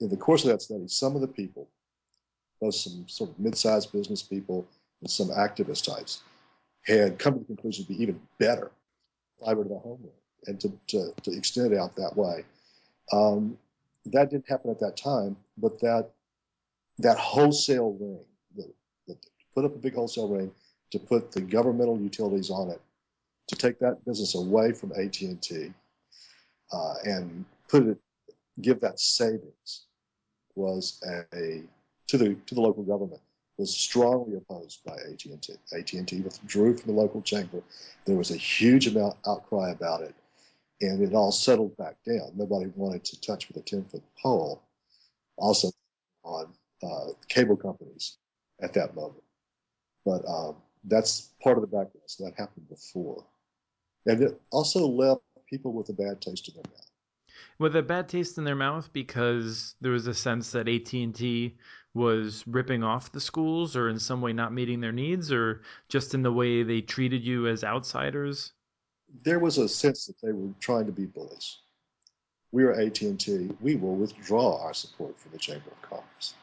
In 0.00 0.08
the 0.08 0.16
course 0.16 0.44
of 0.44 0.50
that 0.50 0.62
study, 0.62 0.86
some 0.88 1.14
of 1.14 1.20
the 1.20 1.28
people 1.28 1.68
both 2.62 2.76
some 2.76 3.04
sort 3.08 3.28
of 3.28 3.38
mid-sized 3.40 3.92
business 3.92 4.22
people 4.22 4.64
and 5.00 5.10
some 5.10 5.28
activist 5.30 5.84
types, 5.84 6.22
had 6.86 7.18
come 7.18 7.34
to 7.34 7.40
the 7.40 7.44
conclusion 7.46 7.84
to 7.84 7.92
be 7.92 8.00
even 8.00 8.20
better 8.38 8.70
fiber 9.44 9.64
to 9.64 9.68
the 9.68 9.78
home 9.78 9.98
and 10.46 10.60
to, 10.60 10.72
to, 10.86 11.12
to 11.22 11.36
extend 11.36 11.72
it 11.72 11.78
out 11.78 11.96
that 11.96 12.16
way. 12.16 12.44
Um, 13.12 13.58
that 14.06 14.30
didn't 14.30 14.48
happen 14.48 14.70
at 14.70 14.78
that 14.78 14.96
time, 14.96 15.36
but 15.58 15.80
that 15.80 16.10
that 16.98 17.18
wholesale 17.18 17.96
ring, 17.98 18.20
the, 18.54 18.72
the, 19.08 19.16
put 19.54 19.64
up 19.64 19.74
a 19.74 19.78
big 19.78 19.94
wholesale 19.94 20.28
ring, 20.28 20.52
to 20.92 20.98
put 21.00 21.32
the 21.32 21.40
governmental 21.40 21.98
utilities 21.98 22.50
on 22.50 22.70
it, 22.70 22.80
to 23.48 23.56
take 23.56 23.78
that 23.80 24.04
business 24.04 24.36
away 24.36 24.72
from 24.72 24.92
AT&T, 24.92 25.72
uh, 26.72 26.94
and 27.04 27.44
put 27.68 27.86
it, 27.86 27.98
give 28.60 28.78
that 28.80 29.00
savings, 29.00 29.86
was 30.54 31.02
a 31.32 31.62
to 32.12 32.18
the 32.18 32.34
to 32.46 32.54
the 32.54 32.60
local 32.60 32.82
government 32.82 33.22
was 33.56 33.74
strongly 33.74 34.36
opposed 34.36 34.84
by 34.84 34.92
AT&T. 34.92 35.54
AT&T 35.72 36.20
withdrew 36.20 36.76
from 36.76 36.94
the 36.94 37.00
local 37.00 37.22
chamber. 37.22 37.62
There 38.04 38.16
was 38.16 38.30
a 38.30 38.36
huge 38.36 38.86
amount 38.86 39.16
outcry 39.26 39.70
about 39.70 40.02
it, 40.02 40.14
and 40.82 41.02
it 41.02 41.14
all 41.14 41.32
settled 41.32 41.74
back 41.78 41.96
down. 42.04 42.32
Nobody 42.34 42.70
wanted 42.76 43.04
to 43.04 43.20
touch 43.22 43.48
with 43.48 43.56
a 43.56 43.60
10 43.60 43.84
foot 43.84 44.02
pole. 44.22 44.62
Also 45.38 45.70
on 46.22 46.52
uh, 46.82 47.12
cable 47.28 47.56
companies 47.56 48.18
at 48.60 48.74
that 48.74 48.94
moment. 48.94 49.22
But 50.04 50.22
um, 50.28 50.56
that's 50.84 51.30
part 51.42 51.56
of 51.56 51.62
the 51.62 51.66
background. 51.66 52.04
So 52.06 52.24
that 52.24 52.34
happened 52.36 52.68
before. 52.68 53.24
And 54.04 54.22
it 54.22 54.40
also 54.50 54.86
left 54.86 55.22
people 55.48 55.72
with 55.72 55.88
a 55.88 55.94
bad 55.94 56.20
taste 56.20 56.48
in 56.48 56.54
their 56.54 56.70
mouth. 56.70 56.90
With 57.58 57.76
a 57.76 57.82
bad 57.82 58.08
taste 58.08 58.38
in 58.38 58.44
their 58.44 58.56
mouth 58.56 58.92
because 58.92 59.76
there 59.80 59.92
was 59.92 60.06
a 60.06 60.14
sense 60.14 60.50
that 60.52 60.68
AT&T 60.68 61.56
was 61.94 62.44
ripping 62.46 62.82
off 62.82 63.12
the 63.12 63.20
schools 63.20 63.76
or 63.76 63.88
in 63.88 63.98
some 63.98 64.20
way 64.20 64.32
not 64.32 64.52
meeting 64.52 64.80
their 64.80 64.92
needs 64.92 65.30
or 65.30 65.62
just 65.88 66.14
in 66.14 66.22
the 66.22 66.32
way 66.32 66.62
they 66.62 66.80
treated 66.80 67.22
you 67.22 67.46
as 67.46 67.64
outsiders? 67.64 68.52
There 69.24 69.38
was 69.38 69.58
a 69.58 69.68
sense 69.68 70.06
that 70.06 70.20
they 70.22 70.32
were 70.32 70.50
trying 70.60 70.86
to 70.86 70.92
be 70.92 71.04
bullies. 71.04 71.58
We 72.50 72.64
are 72.64 72.72
AT&T. 72.72 73.50
We 73.60 73.76
will 73.76 73.94
withdraw 73.94 74.62
our 74.62 74.74
support 74.74 75.18
from 75.18 75.32
the 75.32 75.38
Chamber 75.38 75.70
of 75.70 75.82
Commerce. 75.82 76.34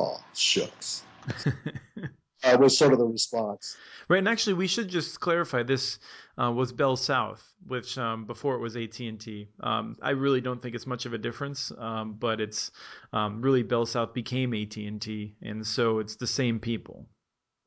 Oh, 0.00 0.20
shucks. 0.34 1.04
uh, 2.44 2.56
was 2.58 2.76
sort 2.76 2.92
of 2.92 2.98
the 2.98 3.06
response. 3.06 3.76
Right, 4.08 4.18
and 4.18 4.28
actually, 4.28 4.54
we 4.54 4.66
should 4.66 4.88
just 4.88 5.20
clarify 5.20 5.62
this 5.62 5.98
uh, 6.40 6.52
was 6.52 6.72
Bell 6.72 6.96
South, 6.96 7.42
which 7.66 7.96
um, 7.96 8.26
before 8.26 8.54
it 8.56 8.60
was 8.60 8.76
AT 8.76 8.98
and 9.00 9.20
T. 9.20 9.48
Um, 9.60 9.96
I 10.02 10.10
really 10.10 10.40
don't 10.40 10.60
think 10.60 10.74
it's 10.74 10.86
much 10.86 11.06
of 11.06 11.14
a 11.14 11.18
difference, 11.18 11.72
um, 11.78 12.14
but 12.14 12.40
it's 12.40 12.70
um, 13.12 13.40
really 13.40 13.62
Bell 13.62 13.86
South 13.86 14.12
became 14.12 14.52
AT 14.52 14.76
and 14.76 15.00
T, 15.00 15.34
and 15.42 15.66
so 15.66 16.00
it's 16.00 16.16
the 16.16 16.26
same 16.26 16.60
people. 16.60 17.06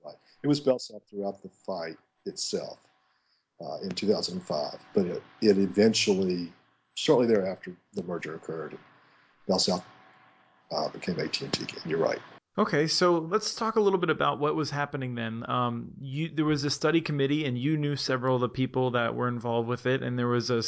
Right, 0.05 0.15
it 0.43 0.47
was 0.47 0.59
Bell 0.59 0.79
South 0.79 1.01
throughout 1.09 1.41
the 1.41 1.49
fight 1.65 1.97
itself 2.25 2.77
uh, 3.61 3.77
in 3.83 3.89
2005, 3.89 4.75
but 4.93 5.05
it, 5.05 5.23
it 5.41 5.57
eventually, 5.57 6.51
shortly 6.93 7.27
thereafter, 7.27 7.75
the 7.93 8.03
merger 8.03 8.35
occurred. 8.35 8.77
Bell 9.47 9.59
South 9.59 9.83
uh, 10.71 10.89
became 10.89 11.19
AT 11.19 11.41
and 11.41 11.53
T 11.53 11.63
again. 11.63 11.81
You're 11.85 11.99
right. 11.99 12.19
Okay, 12.59 12.87
so 12.87 13.19
let's 13.19 13.53
talk 13.53 13.75
a 13.75 13.79
little 13.79 13.99
bit 13.99 14.09
about 14.09 14.39
what 14.39 14.55
was 14.55 14.71
happening 14.71 15.13
then. 15.13 15.47
Um, 15.47 15.91
you, 16.01 16.27
there 16.33 16.43
was 16.43 16.63
a 16.63 16.71
study 16.71 17.01
committee, 17.01 17.45
and 17.45 17.55
you 17.55 17.77
knew 17.77 17.95
several 17.95 18.33
of 18.33 18.41
the 18.41 18.49
people 18.49 18.89
that 18.91 19.13
were 19.13 19.27
involved 19.27 19.69
with 19.69 19.85
it, 19.85 20.01
and 20.01 20.17
there 20.17 20.27
was 20.27 20.49
a 20.49 20.63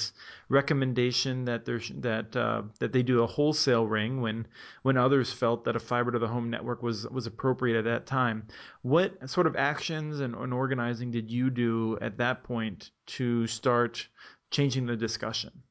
recommendation 0.50 1.46
that 1.46 1.66
there 1.66 1.82
that 1.96 2.36
uh, 2.36 2.62
that 2.78 2.94
they 2.94 3.02
do 3.02 3.24
a 3.24 3.28
wholesale 3.28 3.88
ring 3.88 4.22
when 4.22 4.46
when 4.84 4.98
others 4.98 5.34
felt 5.34 5.64
that 5.64 5.76
a 5.76 5.80
fiber 5.80 6.12
to 6.12 6.20
the 6.20 6.28
home 6.28 6.52
network 6.52 6.84
was 6.84 7.08
was 7.10 7.26
appropriate 7.26 7.80
at 7.80 7.86
that 7.86 8.06
time. 8.06 8.46
What 8.84 9.28
sort 9.28 9.48
of 9.48 9.56
actions 9.56 10.20
and, 10.20 10.36
and 10.36 10.54
organizing 10.54 11.10
did 11.10 11.32
you 11.32 11.50
do 11.50 11.98
at 12.02 12.18
that 12.18 12.44
point 12.44 12.92
to 13.18 13.48
start 13.48 14.08
changing 14.52 14.86
the 14.86 14.96
discussion? 14.96 15.64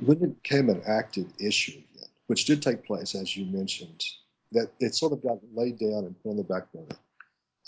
When 0.00 0.20
it 0.20 0.42
became 0.42 0.68
an 0.68 0.82
active 0.84 1.32
issue, 1.38 1.80
which 2.26 2.44
did 2.44 2.60
take 2.60 2.84
place, 2.84 3.14
as 3.14 3.36
you 3.36 3.46
mentioned 3.46 4.04
that 4.52 4.70
it 4.80 4.94
sort 4.94 5.12
of 5.12 5.22
got 5.22 5.38
laid 5.54 5.78
down 5.78 6.04
and 6.04 6.22
put 6.22 6.30
on 6.30 6.36
the 6.36 6.44
back 6.44 6.72
burner. 6.72 6.96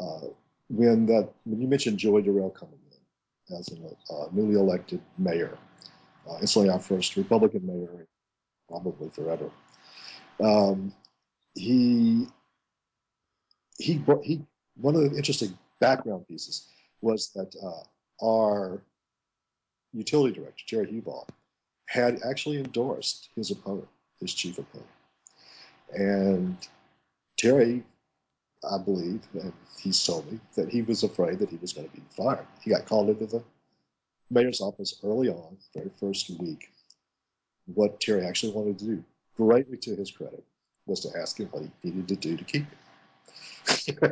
Uh, 0.01 0.29
when 0.69 1.07
that 1.07 1.29
when 1.45 1.61
you 1.61 1.69
mentioned 1.69 1.99
Joey 1.99 2.23
Durel 2.23 2.55
coming 2.55 2.79
in 3.49 3.57
as 3.57 3.69
a 3.69 4.15
uh, 4.15 4.29
newly 4.33 4.55
elected 4.55 5.01
mayor, 5.19 5.59
uh, 6.29 6.39
instantly 6.41 6.71
our 6.71 6.79
first 6.79 7.17
Republican 7.17 7.67
mayor, 7.67 8.07
probably 8.69 9.11
forever. 9.11 9.51
Um, 10.43 10.95
he 11.55 12.27
he 13.79 14.03
he 14.23 14.43
one 14.77 14.95
of 14.95 15.03
the 15.03 15.17
interesting 15.17 15.57
background 15.81 16.27
pieces 16.29 16.69
was 17.01 17.31
that 17.35 17.55
uh, 17.63 18.25
our 18.25 18.83
utility 19.93 20.35
director 20.35 20.65
Terry 20.67 20.87
Huval 20.87 21.29
had 21.87 22.21
actually 22.23 22.59
endorsed 22.59 23.31
his 23.35 23.51
opponent, 23.51 23.89
his 24.21 24.33
chief 24.33 24.59
opponent. 24.59 24.89
And 25.95 26.57
Terry, 27.37 27.83
I 28.69 28.79
believe, 28.79 29.23
and 29.35 29.53
he 29.79 29.93
told 29.93 30.31
me 30.31 30.41
that 30.57 30.71
he 30.71 30.83
was 30.83 31.03
afraid 31.03 31.39
that 31.39 31.49
he 31.49 31.57
was 31.57 31.73
going 31.73 31.89
to 31.89 31.97
be 31.97 32.03
fired. 32.17 32.47
He 32.63 32.71
got 32.71 32.87
called 32.87 33.09
into 33.09 33.27
the 33.27 33.43
mayor's 34.31 34.61
office 34.61 35.01
early 35.03 35.29
on, 35.29 35.57
very 35.75 35.91
first 35.99 36.31
week. 36.39 36.71
What 37.67 38.01
Terry 38.01 38.25
actually 38.25 38.53
wanted 38.53 38.79
to 38.81 38.85
do, 38.85 39.05
greatly 39.37 39.77
to 39.79 39.97
his 39.97 40.11
credit, 40.11 40.45
was 40.87 41.01
to 41.01 41.19
ask 41.19 41.39
him 41.39 41.49
what 41.49 41.63
he 41.63 41.91
needed 41.91 42.09
to 42.09 42.17
do 42.17 42.37
to 42.37 42.45
keep 42.45 42.67
him. 42.67 43.97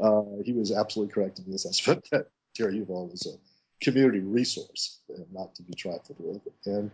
uh, 0.00 0.22
he 0.44 0.52
was 0.52 0.72
absolutely 0.72 1.12
correct 1.12 1.38
in 1.38 1.44
the 1.46 1.54
assessment 1.54 2.06
that 2.12 2.26
Terry 2.54 2.80
Huval 2.80 3.10
was 3.10 3.26
a 3.26 3.84
community 3.84 4.20
resource 4.20 5.00
and 5.08 5.26
not 5.32 5.54
to 5.54 5.62
be 5.62 5.74
trifled 5.74 6.16
with. 6.18 6.42
And 6.66 6.90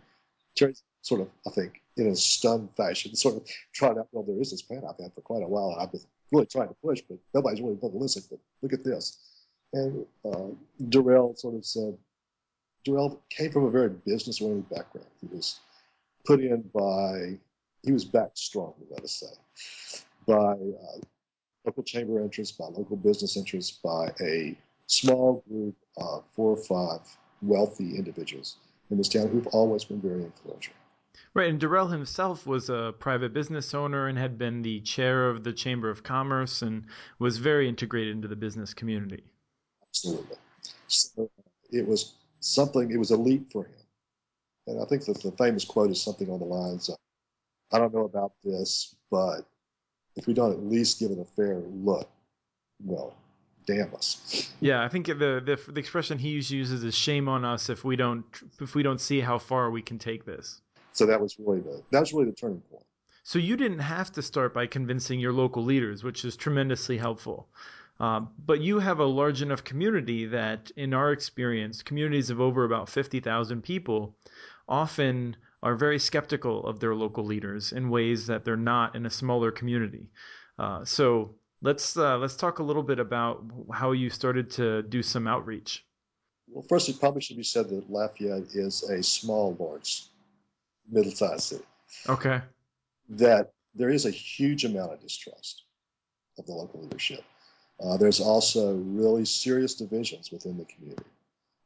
Terry 0.56 0.74
sort 1.02 1.22
of, 1.22 1.28
I 1.46 1.50
think, 1.50 1.82
in 1.98 2.08
a 2.08 2.16
stunned 2.16 2.68
fashion, 2.76 3.14
sort 3.14 3.36
of 3.36 3.48
trying 3.72 3.98
out, 3.98 4.08
well, 4.12 4.24
there 4.24 4.40
is 4.40 4.50
this 4.50 4.62
plan 4.62 4.82
I've 4.88 5.02
had 5.02 5.12
for 5.14 5.20
quite 5.20 5.42
a 5.42 5.48
while, 5.48 5.72
and 5.72 5.82
I've 5.82 5.92
been 5.92 6.00
really 6.32 6.46
trying 6.46 6.68
to 6.68 6.76
push, 6.82 7.00
but 7.08 7.18
nobody's 7.34 7.60
really 7.60 7.76
going 7.76 7.92
to 7.92 7.98
listen. 7.98 8.22
But 8.30 8.38
look 8.62 8.72
at 8.72 8.84
this. 8.84 9.18
And 9.72 10.06
uh, 10.24 10.48
Durel 10.88 11.38
sort 11.38 11.54
of 11.54 11.64
said, 11.64 11.96
Durel 12.86 13.18
came 13.28 13.50
from 13.50 13.64
a 13.64 13.70
very 13.70 13.90
business 13.90 14.40
oriented 14.40 14.70
background. 14.70 15.08
He 15.20 15.26
was 15.34 15.60
put 16.26 16.40
in 16.40 16.62
by, 16.74 17.38
he 17.82 17.92
was 17.92 18.04
backed 18.04 18.38
strong, 18.38 18.74
let 18.90 19.04
us 19.04 19.12
say, 19.12 20.04
by 20.26 20.52
uh, 20.52 21.00
local 21.64 21.82
chamber 21.82 22.20
interests, 22.20 22.56
by 22.56 22.66
local 22.66 22.96
business 22.96 23.36
interests, 23.36 23.78
by 23.82 24.12
a 24.20 24.56
small 24.86 25.44
group 25.48 25.76
of 25.98 26.24
four 26.34 26.56
or 26.56 26.64
five 26.64 27.00
wealthy 27.42 27.96
individuals 27.96 28.56
in 28.90 28.96
this 28.96 29.08
town 29.08 29.28
who've 29.28 29.46
always 29.48 29.84
been 29.84 30.00
very 30.00 30.24
influential. 30.24 30.72
Right, 31.34 31.48
and 31.48 31.60
Durel 31.60 31.90
himself 31.90 32.46
was 32.46 32.70
a 32.70 32.94
private 32.98 33.32
business 33.32 33.74
owner 33.74 34.08
and 34.08 34.18
had 34.18 34.38
been 34.38 34.62
the 34.62 34.80
chair 34.80 35.28
of 35.28 35.44
the 35.44 35.52
Chamber 35.52 35.90
of 35.90 36.02
Commerce 36.02 36.62
and 36.62 36.86
was 37.18 37.38
very 37.38 37.68
integrated 37.68 38.14
into 38.14 38.28
the 38.28 38.36
business 38.36 38.74
community. 38.74 39.24
Absolutely. 39.88 40.36
So 40.88 41.30
it 41.70 41.86
was 41.86 42.14
something, 42.40 42.90
it 42.90 42.98
was 42.98 43.10
a 43.10 43.16
leap 43.16 43.52
for 43.52 43.64
him. 43.64 43.72
And 44.66 44.82
I 44.82 44.84
think 44.86 45.04
that 45.04 45.22
the 45.22 45.32
famous 45.32 45.64
quote 45.64 45.90
is 45.90 46.02
something 46.02 46.30
on 46.30 46.40
the 46.40 46.44
lines 46.44 46.88
of, 46.88 46.96
I 47.72 47.78
don't 47.78 47.92
know 47.92 48.04
about 48.04 48.32
this, 48.42 48.94
but 49.10 49.42
if 50.16 50.26
we 50.26 50.34
don't 50.34 50.52
at 50.52 50.62
least 50.62 50.98
give 50.98 51.10
it 51.10 51.18
a 51.18 51.24
fair 51.36 51.58
look, 51.58 52.08
well, 52.82 53.14
damn 53.66 53.94
us. 53.94 54.50
Yeah, 54.60 54.82
I 54.82 54.88
think 54.88 55.06
the, 55.06 55.14
the 55.14 55.60
the 55.72 55.80
expression 55.80 56.18
he 56.18 56.30
uses 56.30 56.82
is 56.82 56.94
"shame 56.94 57.28
on 57.28 57.44
us 57.44 57.68
if 57.68 57.84
we 57.84 57.96
don't 57.96 58.24
if 58.60 58.74
we 58.74 58.82
don't 58.82 59.00
see 59.00 59.20
how 59.20 59.38
far 59.38 59.70
we 59.70 59.82
can 59.82 59.98
take 59.98 60.24
this." 60.24 60.60
So 60.92 61.06
that 61.06 61.20
was 61.20 61.38
really 61.38 61.60
the 61.60 61.82
that 61.90 62.00
was 62.00 62.12
really 62.12 62.26
the 62.26 62.32
turning 62.36 62.60
point. 62.70 62.84
So 63.22 63.38
you 63.38 63.56
didn't 63.56 63.80
have 63.80 64.10
to 64.12 64.22
start 64.22 64.54
by 64.54 64.66
convincing 64.66 65.20
your 65.20 65.34
local 65.34 65.62
leaders, 65.62 66.02
which 66.02 66.24
is 66.24 66.36
tremendously 66.36 66.96
helpful. 66.96 67.48
Um, 68.00 68.30
but 68.46 68.60
you 68.60 68.78
have 68.78 69.00
a 69.00 69.04
large 69.04 69.42
enough 69.42 69.64
community 69.64 70.24
that, 70.26 70.70
in 70.76 70.94
our 70.94 71.12
experience, 71.12 71.82
communities 71.82 72.30
of 72.30 72.40
over 72.40 72.64
about 72.64 72.88
50,000 72.88 73.60
people 73.62 74.16
often 74.68 75.36
are 75.62 75.74
very 75.74 75.98
skeptical 75.98 76.64
of 76.66 76.78
their 76.78 76.94
local 76.94 77.24
leaders 77.24 77.72
in 77.72 77.90
ways 77.90 78.26
that 78.28 78.44
they're 78.44 78.56
not 78.56 78.94
in 78.94 79.04
a 79.06 79.10
smaller 79.10 79.50
community. 79.50 80.08
Uh, 80.58 80.84
so 80.84 81.34
let's 81.60 81.96
uh, 81.96 82.16
let's 82.18 82.36
talk 82.36 82.60
a 82.60 82.62
little 82.62 82.82
bit 82.82 82.98
about 82.98 83.44
how 83.72 83.92
you 83.92 84.08
started 84.10 84.50
to 84.50 84.82
do 84.82 85.02
some 85.02 85.26
outreach. 85.26 85.84
Well, 86.50 86.64
first, 86.68 86.88
it 86.88 86.98
probably 87.00 87.20
should 87.20 87.36
be 87.36 87.42
said 87.42 87.68
that 87.68 87.90
Lafayette 87.90 88.54
is 88.54 88.84
a 88.84 89.02
small, 89.02 89.56
large 89.58 90.06
middle-sized 90.90 91.42
city. 91.42 91.64
Okay. 92.08 92.40
That 93.10 93.52
there 93.74 93.90
is 93.90 94.06
a 94.06 94.10
huge 94.10 94.64
amount 94.64 94.92
of 94.92 95.00
distrust 95.00 95.62
of 96.38 96.46
the 96.46 96.52
local 96.52 96.82
leadership. 96.82 97.24
Uh, 97.80 97.96
there's 97.96 98.20
also 98.20 98.74
really 98.76 99.24
serious 99.24 99.74
divisions 99.74 100.32
within 100.32 100.58
the 100.58 100.64
community, 100.64 101.04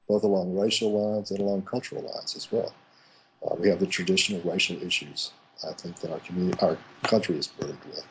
both 0.08 0.24
along 0.24 0.58
racial 0.58 0.92
lines 0.92 1.30
and 1.30 1.40
along 1.40 1.62
cultural 1.62 2.02
lines 2.02 2.36
as 2.36 2.50
well. 2.52 2.74
Uh, 3.44 3.54
we 3.58 3.68
have 3.68 3.80
the 3.80 3.86
traditional 3.86 4.40
racial 4.42 4.80
issues, 4.82 5.32
I 5.66 5.72
think, 5.72 5.98
that 6.00 6.12
our 6.12 6.20
community, 6.20 6.58
our 6.60 6.76
country 7.04 7.36
is 7.36 7.46
burdened 7.46 7.78
with. 7.86 8.06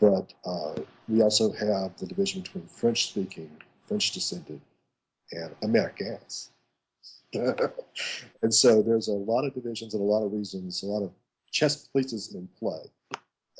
But 0.00 0.32
uh, 0.44 0.74
we 1.08 1.22
also 1.22 1.52
have 1.52 1.96
the 1.98 2.06
division 2.06 2.42
between 2.42 2.66
French-speaking, 2.66 3.50
French-descended, 3.86 4.60
and 5.32 5.54
Americans. 5.62 6.50
and 8.42 8.54
so 8.54 8.82
there's 8.82 9.08
a 9.08 9.12
lot 9.12 9.44
of 9.44 9.54
divisions 9.54 9.94
and 9.94 10.02
a 10.02 10.06
lot 10.06 10.24
of 10.24 10.32
reasons, 10.32 10.82
a 10.82 10.86
lot 10.86 11.02
of 11.02 11.12
chess 11.50 11.88
pieces 11.96 12.34
in 12.34 12.48
play 12.58 12.80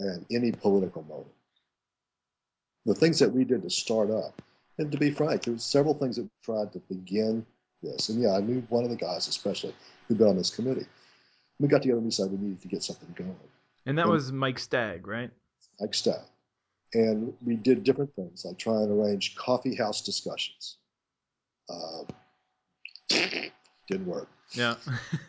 at 0.01 0.21
any 0.31 0.53
political 0.53 1.03
moment. 1.03 1.29
The 2.87 2.95
things 2.95 3.19
that 3.21 3.33
we 3.33 3.45
did 3.45 3.63
to 3.63 3.71
start 3.71 4.11
up, 4.11 4.41
and 4.79 4.91
to 4.93 4.99
be 4.99 5.11
frank, 5.11 5.45
there 5.45 5.55
were 5.55 5.59
several 5.59 5.95
things 5.95 6.17
that 6.17 6.23
we 6.23 6.31
tried 6.43 6.73
to 6.73 6.81
begin 6.81 7.47
this. 7.83 8.09
And 8.09 8.21
yeah, 8.21 8.33
I 8.33 8.41
knew 8.41 8.61
one 8.69 8.85
of 8.85 8.91
the 8.91 8.97
guys, 8.97 9.29
especially, 9.29 9.75
who'd 10.07 10.19
been 10.19 10.29
on 10.29 10.37
this 10.37 10.55
committee. 10.55 10.87
We 11.61 11.69
got 11.69 11.83
together 11.83 11.99
and 11.99 12.11
decided 12.11 12.33
we 12.33 12.49
needed 12.49 12.63
to 12.63 12.69
get 12.69 12.83
something 12.83 13.15
going. 13.15 13.37
And 13.87 13.99
that 13.99 14.03
and 14.03 14.11
was 14.11 14.33
Mike 14.33 14.59
Stagg, 14.59 15.07
right? 15.07 15.31
Mike 15.81 15.95
Stagg. 15.95 16.25
And 16.93 17.35
we 17.45 17.57
did 17.57 17.85
different 17.85 18.15
things, 18.15 18.45
like 18.45 18.59
try 18.59 18.75
and 18.83 18.91
arrange 18.91 19.37
coffee 19.37 19.75
house 19.75 20.03
discussions. 20.03 20.77
Uh, 21.69 22.05
didn't 23.89 24.07
work. 24.07 24.29
Yeah. 24.53 24.77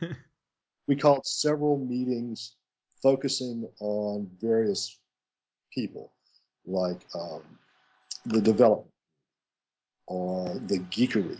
we 0.88 0.96
called 0.96 1.26
several 1.26 1.78
meetings 1.78 2.56
focusing 3.02 3.68
on 3.80 4.30
various 4.42 4.98
people, 5.74 6.12
like 6.66 7.02
um, 7.14 7.42
the 8.26 8.42
development 8.42 8.92
or 10.08 10.50
the 10.68 10.80
geekery. 10.80 11.38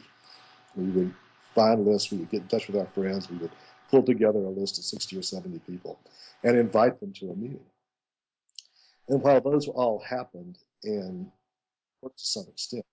We 0.76 0.86
would 0.86 1.14
find 1.54 1.86
lists, 1.86 2.12
we 2.12 2.18
would 2.20 2.30
get 2.30 2.42
in 2.42 2.48
touch 2.48 2.68
with 2.68 2.78
our 2.78 2.88
friends, 2.88 3.30
we 3.30 3.38
would 3.38 3.52
pull 3.90 4.04
together 4.04 4.40
a 4.40 4.50
list 4.50 4.78
of 4.78 4.84
60 4.84 5.18
or 5.18 5.22
70 5.22 5.60
people 5.60 6.00
and 6.44 6.58
invite 6.58 7.00
them 7.00 7.14
to 7.14 7.32
a 7.32 7.36
meeting. 7.36 7.66
And 9.08 9.22
while 9.22 9.40
those 9.40 9.68
all 9.68 10.00
happened 10.00 10.58
and 10.84 11.32
worked 12.02 12.18
to 12.18 12.26
some 12.26 12.46
extent, 12.50 12.86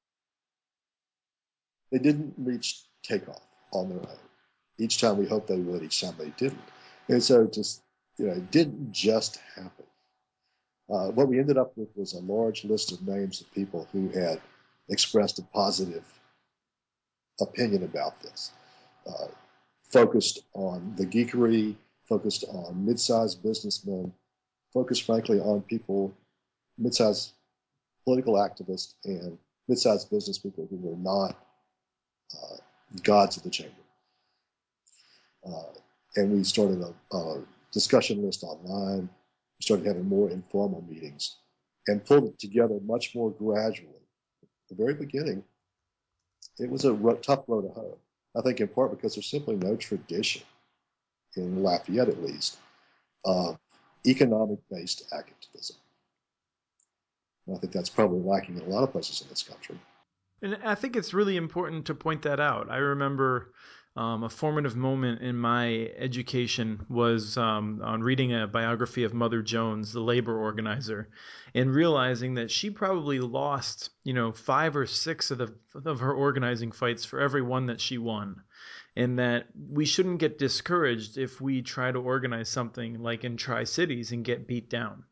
they 1.90 1.98
didn't 1.98 2.34
reach 2.38 2.84
takeoff 3.02 3.42
on 3.72 3.88
their 3.88 3.98
own. 3.98 4.18
Each 4.78 5.00
time 5.00 5.18
we 5.18 5.26
hoped 5.26 5.48
they 5.48 5.56
would, 5.56 5.82
each 5.82 6.00
time 6.00 6.14
they 6.18 6.30
didn't. 6.36 6.62
And 7.08 7.22
so 7.22 7.46
just, 7.46 7.82
you 8.18 8.26
know, 8.26 8.32
it 8.32 8.50
didn't 8.50 8.92
just 8.92 9.38
happen. 9.54 9.86
Uh, 10.90 11.08
what 11.08 11.28
we 11.28 11.38
ended 11.38 11.58
up 11.58 11.76
with 11.76 11.88
was 11.96 12.12
a 12.12 12.20
large 12.20 12.64
list 12.64 12.92
of 12.92 13.06
names 13.06 13.40
of 13.40 13.52
people 13.52 13.88
who 13.92 14.08
had 14.08 14.40
expressed 14.88 15.38
a 15.38 15.42
positive 15.42 16.04
opinion 17.40 17.82
about 17.82 18.20
this, 18.20 18.50
uh, 19.06 19.28
focused 19.88 20.40
on 20.54 20.94
the 20.96 21.06
geekery, 21.06 21.76
focused 22.08 22.44
on 22.48 22.84
mid-sized 22.84 23.42
businessmen, 23.42 24.12
focused 24.72 25.04
frankly 25.04 25.38
on 25.40 25.62
people, 25.62 26.12
mid-sized 26.78 27.32
political 28.04 28.34
activists 28.34 28.94
and 29.04 29.38
mid-sized 29.68 30.10
business 30.10 30.38
people 30.38 30.66
who 30.68 30.76
were 30.76 30.96
not 30.96 31.36
uh, 32.34 32.56
gods 33.00 33.36
of 33.36 33.42
the 33.42 33.50
chamber. 33.50 33.72
Uh, 35.46 35.72
and 36.16 36.32
we 36.32 36.44
started 36.44 36.80
a, 36.82 37.16
a, 37.16 37.42
discussion 37.72 38.22
list 38.22 38.42
online, 38.42 39.08
We 39.58 39.62
started 39.62 39.86
having 39.86 40.06
more 40.06 40.28
informal 40.30 40.84
meetings 40.86 41.36
and 41.86 42.04
pulled 42.04 42.24
it 42.24 42.38
together 42.38 42.78
much 42.84 43.14
more 43.14 43.30
gradually. 43.30 43.88
At 44.42 44.48
the 44.68 44.74
very 44.74 44.94
beginning, 44.94 45.42
it 46.58 46.68
was 46.68 46.84
a 46.84 46.94
tough 47.22 47.44
road 47.48 47.62
to 47.62 47.68
hoe. 47.68 47.98
I 48.36 48.42
think 48.42 48.60
in 48.60 48.68
part 48.68 48.90
because 48.90 49.14
there's 49.14 49.30
simply 49.30 49.56
no 49.56 49.76
tradition 49.76 50.42
in 51.36 51.62
Lafayette, 51.62 52.08
at 52.08 52.22
least, 52.22 52.58
of 53.24 53.58
economic-based 54.06 55.04
activism. 55.12 55.76
And 57.46 57.56
I 57.56 57.58
think 57.58 57.72
that's 57.72 57.90
probably 57.90 58.20
lacking 58.20 58.56
in 58.58 58.62
a 58.62 58.68
lot 58.68 58.84
of 58.84 58.92
places 58.92 59.20
in 59.22 59.28
this 59.28 59.42
country. 59.42 59.78
And 60.42 60.58
I 60.64 60.74
think 60.74 60.96
it's 60.96 61.14
really 61.14 61.36
important 61.36 61.86
to 61.86 61.94
point 61.94 62.22
that 62.22 62.40
out. 62.40 62.68
I 62.68 62.78
remember 62.78 63.52
um, 63.94 64.24
a 64.24 64.28
formative 64.28 64.74
moment 64.74 65.20
in 65.20 65.36
my 65.36 65.88
education 65.96 66.84
was 66.88 67.36
um, 67.36 67.80
on 67.84 68.02
reading 68.02 68.34
a 68.34 68.48
biography 68.48 69.04
of 69.04 69.14
Mother 69.14 69.40
Jones, 69.40 69.92
the 69.92 70.00
labor 70.00 70.36
organizer, 70.36 71.10
and 71.54 71.72
realizing 71.72 72.34
that 72.34 72.50
she 72.50 72.70
probably 72.70 73.20
lost, 73.20 73.90
you 74.02 74.14
know, 74.14 74.32
five 74.32 74.74
or 74.74 74.86
six 74.86 75.30
of 75.30 75.38
the 75.38 75.54
of 75.84 76.00
her 76.00 76.12
organizing 76.12 76.72
fights 76.72 77.04
for 77.04 77.20
every 77.20 77.42
one 77.42 77.66
that 77.66 77.80
she 77.80 77.98
won, 77.98 78.42
and 78.96 79.20
that 79.20 79.46
we 79.70 79.84
shouldn't 79.84 80.18
get 80.18 80.38
discouraged 80.38 81.18
if 81.18 81.40
we 81.40 81.62
try 81.62 81.92
to 81.92 82.00
organize 82.00 82.48
something 82.48 83.00
like 83.00 83.22
in 83.22 83.36
Tri 83.36 83.62
Cities 83.62 84.10
and 84.10 84.24
get 84.24 84.48
beat 84.48 84.68
down 84.68 85.04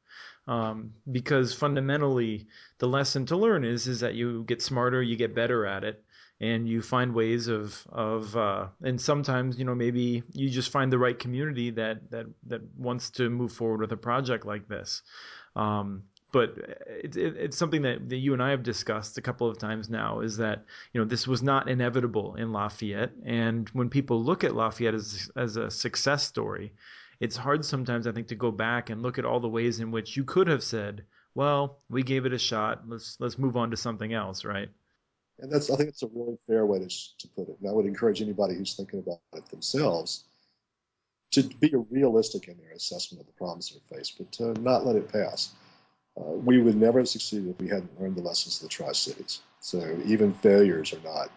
um, 0.46 0.92
because 1.10 1.54
fundamentally 1.54 2.46
the 2.78 2.88
lesson 2.88 3.26
to 3.26 3.36
learn 3.36 3.64
is 3.64 3.86
is 3.86 4.00
that 4.00 4.14
you 4.14 4.44
get 4.44 4.62
smarter, 4.62 5.02
you 5.02 5.16
get 5.16 5.34
better 5.34 5.66
at 5.66 5.84
it, 5.84 6.02
and 6.40 6.68
you 6.68 6.82
find 6.82 7.14
ways 7.14 7.48
of 7.48 7.86
of 7.90 8.36
uh, 8.36 8.66
and 8.82 9.00
sometimes 9.00 9.58
you 9.58 9.64
know 9.64 9.74
maybe 9.74 10.22
you 10.32 10.48
just 10.48 10.70
find 10.70 10.92
the 10.92 10.98
right 10.98 11.18
community 11.18 11.70
that 11.70 12.10
that 12.10 12.26
that 12.46 12.62
wants 12.76 13.10
to 13.10 13.28
move 13.28 13.52
forward 13.52 13.80
with 13.80 13.92
a 13.92 13.96
project 13.96 14.46
like 14.46 14.66
this. 14.68 15.02
Um, 15.56 16.04
but 16.32 16.56
it, 16.86 17.16
it, 17.16 17.36
it's 17.36 17.56
something 17.56 17.82
that, 17.82 18.08
that 18.08 18.16
you 18.16 18.32
and 18.32 18.42
I 18.42 18.50
have 18.50 18.62
discussed 18.62 19.18
a 19.18 19.22
couple 19.22 19.48
of 19.48 19.58
times 19.58 19.90
now 19.90 20.20
is 20.20 20.36
that 20.36 20.64
you 20.92 21.00
know 21.00 21.06
this 21.06 21.26
was 21.26 21.42
not 21.42 21.68
inevitable 21.68 22.36
in 22.36 22.52
Lafayette, 22.52 23.12
and 23.24 23.68
when 23.70 23.90
people 23.90 24.22
look 24.22 24.44
at 24.44 24.54
Lafayette 24.54 24.94
as 24.94 25.30
as 25.36 25.56
a 25.56 25.70
success 25.70 26.24
story, 26.26 26.72
it's 27.20 27.36
hard 27.36 27.64
sometimes 27.64 28.06
I 28.06 28.12
think 28.12 28.28
to 28.28 28.34
go 28.34 28.50
back 28.50 28.90
and 28.90 29.02
look 29.02 29.18
at 29.18 29.24
all 29.24 29.40
the 29.40 29.48
ways 29.48 29.78
in 29.78 29.90
which 29.90 30.16
you 30.16 30.24
could 30.24 30.48
have 30.48 30.62
said, 30.62 31.04
well, 31.34 31.80
we 31.88 32.02
gave 32.02 32.26
it 32.26 32.32
a 32.32 32.38
shot. 32.38 32.88
Let's 32.88 33.16
let's 33.20 33.38
move 33.38 33.56
on 33.56 33.70
to 33.70 33.76
something 33.76 34.12
else, 34.12 34.44
right? 34.44 34.68
And 35.38 35.52
that's 35.52 35.70
I 35.70 35.76
think 35.76 35.90
it's 35.90 36.02
a 36.02 36.08
really 36.12 36.38
fair 36.46 36.66
way 36.66 36.80
to, 36.80 36.88
to 36.88 37.28
put 37.36 37.48
it. 37.48 37.56
And 37.60 37.70
I 37.70 37.72
would 37.72 37.86
encourage 37.86 38.22
anybody 38.22 38.54
who's 38.54 38.74
thinking 38.74 39.00
about 39.00 39.20
it 39.34 39.46
themselves 39.50 40.24
to 41.32 41.42
be 41.42 41.72
realistic 41.90 42.48
in 42.48 42.56
their 42.58 42.72
assessment 42.72 43.20
of 43.20 43.26
the 43.26 43.32
problems 43.34 43.70
they're 43.70 43.98
faced, 43.98 44.18
but 44.18 44.32
to 44.32 44.60
not 44.60 44.84
let 44.84 44.96
it 44.96 45.12
pass. 45.12 45.52
Uh, 46.16 46.24
we 46.24 46.60
would 46.60 46.76
never 46.76 46.98
have 46.98 47.08
succeeded 47.08 47.50
if 47.50 47.58
we 47.60 47.68
hadn't 47.68 48.00
learned 48.00 48.16
the 48.16 48.22
lessons 48.22 48.56
of 48.56 48.62
the 48.62 48.68
Tri 48.68 48.90
Cities. 48.92 49.40
So 49.60 49.78
even 50.04 50.34
failures 50.34 50.92
are 50.92 51.00
not 51.04 51.30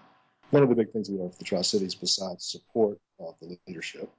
one 0.50 0.64
of 0.64 0.70
the 0.70 0.76
big 0.76 0.92
things 0.92 1.10
we 1.10 1.18
learned 1.18 1.32
from 1.32 1.40
the 1.40 1.46
Tri 1.46 1.62
Cities, 1.62 1.94
besides 1.94 2.46
support 2.46 3.00
of 3.20 3.36
the 3.40 3.58
leadership, 3.68 4.10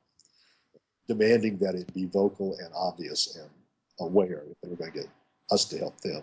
demanding 1.09 1.59
that 1.59 1.75
it 1.75 1.93
be 1.95 2.07
vocal 2.07 2.57
and 2.59 2.71
obvious 2.75 3.37
and 3.37 3.49
aware 4.01 4.43
if 4.51 4.61
they 4.63 4.69
were 4.69 4.77
going 4.77 4.93
to 4.93 4.99
get 5.01 5.09
us 5.51 5.65
to 5.67 5.79
help 5.79 6.01
them. 6.01 6.23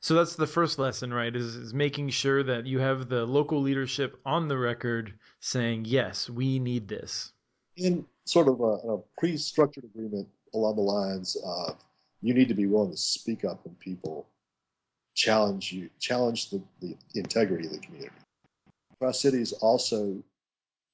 So 0.00 0.14
that's 0.14 0.36
the 0.36 0.46
first 0.46 0.78
lesson, 0.78 1.12
right? 1.12 1.34
Is, 1.34 1.56
is 1.56 1.74
making 1.74 2.10
sure 2.10 2.42
that 2.44 2.66
you 2.66 2.78
have 2.78 3.08
the 3.08 3.26
local 3.26 3.60
leadership 3.60 4.20
on 4.24 4.46
the 4.46 4.56
record 4.56 5.14
saying, 5.40 5.86
yes, 5.86 6.30
we 6.30 6.58
need 6.58 6.86
this. 6.86 7.32
In 7.76 8.04
sort 8.24 8.48
of 8.48 8.60
a, 8.60 8.92
a 8.92 8.98
pre 9.18 9.36
structured 9.36 9.84
agreement 9.84 10.28
along 10.54 10.76
the 10.76 10.82
lines 10.82 11.36
of 11.44 11.76
you 12.20 12.34
need 12.34 12.48
to 12.48 12.54
be 12.54 12.66
willing 12.66 12.90
to 12.90 12.96
speak 12.96 13.44
up 13.44 13.64
when 13.64 13.74
people 13.76 14.26
challenge 15.14 15.72
you, 15.72 15.90
challenge 15.98 16.50
the, 16.50 16.62
the 16.80 16.96
integrity 17.14 17.66
of 17.66 17.72
the 17.72 17.78
community. 17.78 18.14
Tri 18.98 19.12
Cities 19.12 19.52
also 19.52 20.22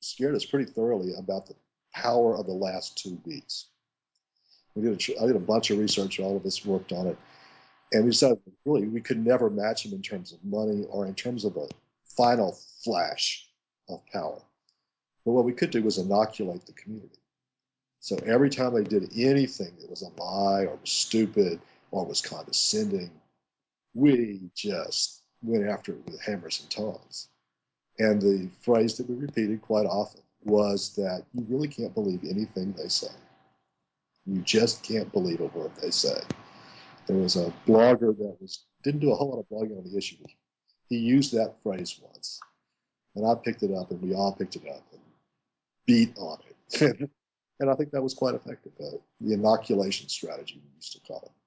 scared 0.00 0.34
us 0.34 0.44
pretty 0.44 0.70
thoroughly 0.70 1.14
about 1.14 1.46
the 1.46 1.54
power 1.94 2.36
of 2.36 2.46
the 2.46 2.52
last 2.52 2.98
two 2.98 3.18
weeks. 3.24 3.66
We 4.74 4.82
did 4.82 5.08
a, 5.08 5.22
I 5.22 5.26
did 5.26 5.36
a 5.36 5.40
bunch 5.40 5.70
of 5.70 5.78
research, 5.78 6.18
all 6.18 6.36
of 6.36 6.44
us 6.44 6.64
worked 6.64 6.92
on 6.92 7.06
it, 7.06 7.16
and 7.92 8.04
we 8.04 8.10
decided 8.10 8.40
really 8.64 8.88
we 8.88 9.00
could 9.00 9.24
never 9.24 9.48
match 9.48 9.84
them 9.84 9.94
in 9.94 10.02
terms 10.02 10.32
of 10.32 10.44
money 10.44 10.84
or 10.90 11.06
in 11.06 11.14
terms 11.14 11.44
of 11.44 11.56
a 11.56 11.68
final 12.16 12.58
flash 12.82 13.46
of 13.88 14.04
power. 14.12 14.40
But 15.24 15.32
what 15.32 15.44
we 15.44 15.52
could 15.52 15.70
do 15.70 15.82
was 15.82 15.98
inoculate 15.98 16.66
the 16.66 16.72
community. 16.72 17.20
So 18.00 18.16
every 18.26 18.50
time 18.50 18.74
they 18.74 18.82
did 18.82 19.12
anything 19.16 19.72
that 19.80 19.88
was 19.88 20.02
a 20.02 20.20
lie 20.20 20.66
or 20.66 20.76
was 20.76 20.90
stupid 20.90 21.60
or 21.90 22.04
was 22.04 22.20
condescending, 22.20 23.10
we 23.94 24.50
just 24.54 25.22
went 25.40 25.66
after 25.66 25.92
it 25.92 26.04
with 26.04 26.20
hammers 26.20 26.60
and 26.60 26.70
tongs. 26.70 27.28
And 27.98 28.20
the 28.20 28.50
phrase 28.62 28.96
that 28.96 29.08
we 29.08 29.14
repeated 29.14 29.62
quite 29.62 29.86
often 29.86 30.23
was 30.44 30.94
that 30.96 31.24
you 31.32 31.44
really 31.48 31.68
can't 31.68 31.94
believe 31.94 32.22
anything 32.24 32.72
they 32.72 32.88
say. 32.88 33.12
You 34.26 34.40
just 34.42 34.82
can't 34.82 35.10
believe 35.12 35.40
a 35.40 35.46
word 35.46 35.72
they 35.80 35.90
say. 35.90 36.18
There 37.06 37.16
was 37.16 37.36
a 37.36 37.52
blogger 37.66 38.16
that 38.16 38.36
was 38.40 38.64
didn't 38.82 39.00
do 39.00 39.12
a 39.12 39.14
whole 39.14 39.30
lot 39.30 39.40
of 39.40 39.48
blogging 39.48 39.78
on 39.78 39.84
the 39.84 39.96
issue. 39.96 40.16
He 40.88 40.96
used 40.96 41.32
that 41.32 41.54
phrase 41.62 41.98
once, 42.02 42.40
and 43.14 43.26
I 43.26 43.34
picked 43.34 43.62
it 43.62 43.74
up, 43.74 43.90
and 43.90 44.00
we 44.02 44.14
all 44.14 44.32
picked 44.32 44.56
it 44.56 44.68
up 44.68 44.82
and 44.92 45.00
beat 45.86 46.16
on 46.18 46.38
it. 46.46 47.10
and 47.60 47.70
I 47.70 47.74
think 47.74 47.90
that 47.92 48.02
was 48.02 48.14
quite 48.14 48.34
effective. 48.34 48.72
Uh, 48.80 48.98
the 49.20 49.34
inoculation 49.34 50.08
strategy 50.08 50.60
we 50.62 50.76
used 50.76 50.92
to 50.92 51.00
call 51.00 51.22
it. 51.24 51.43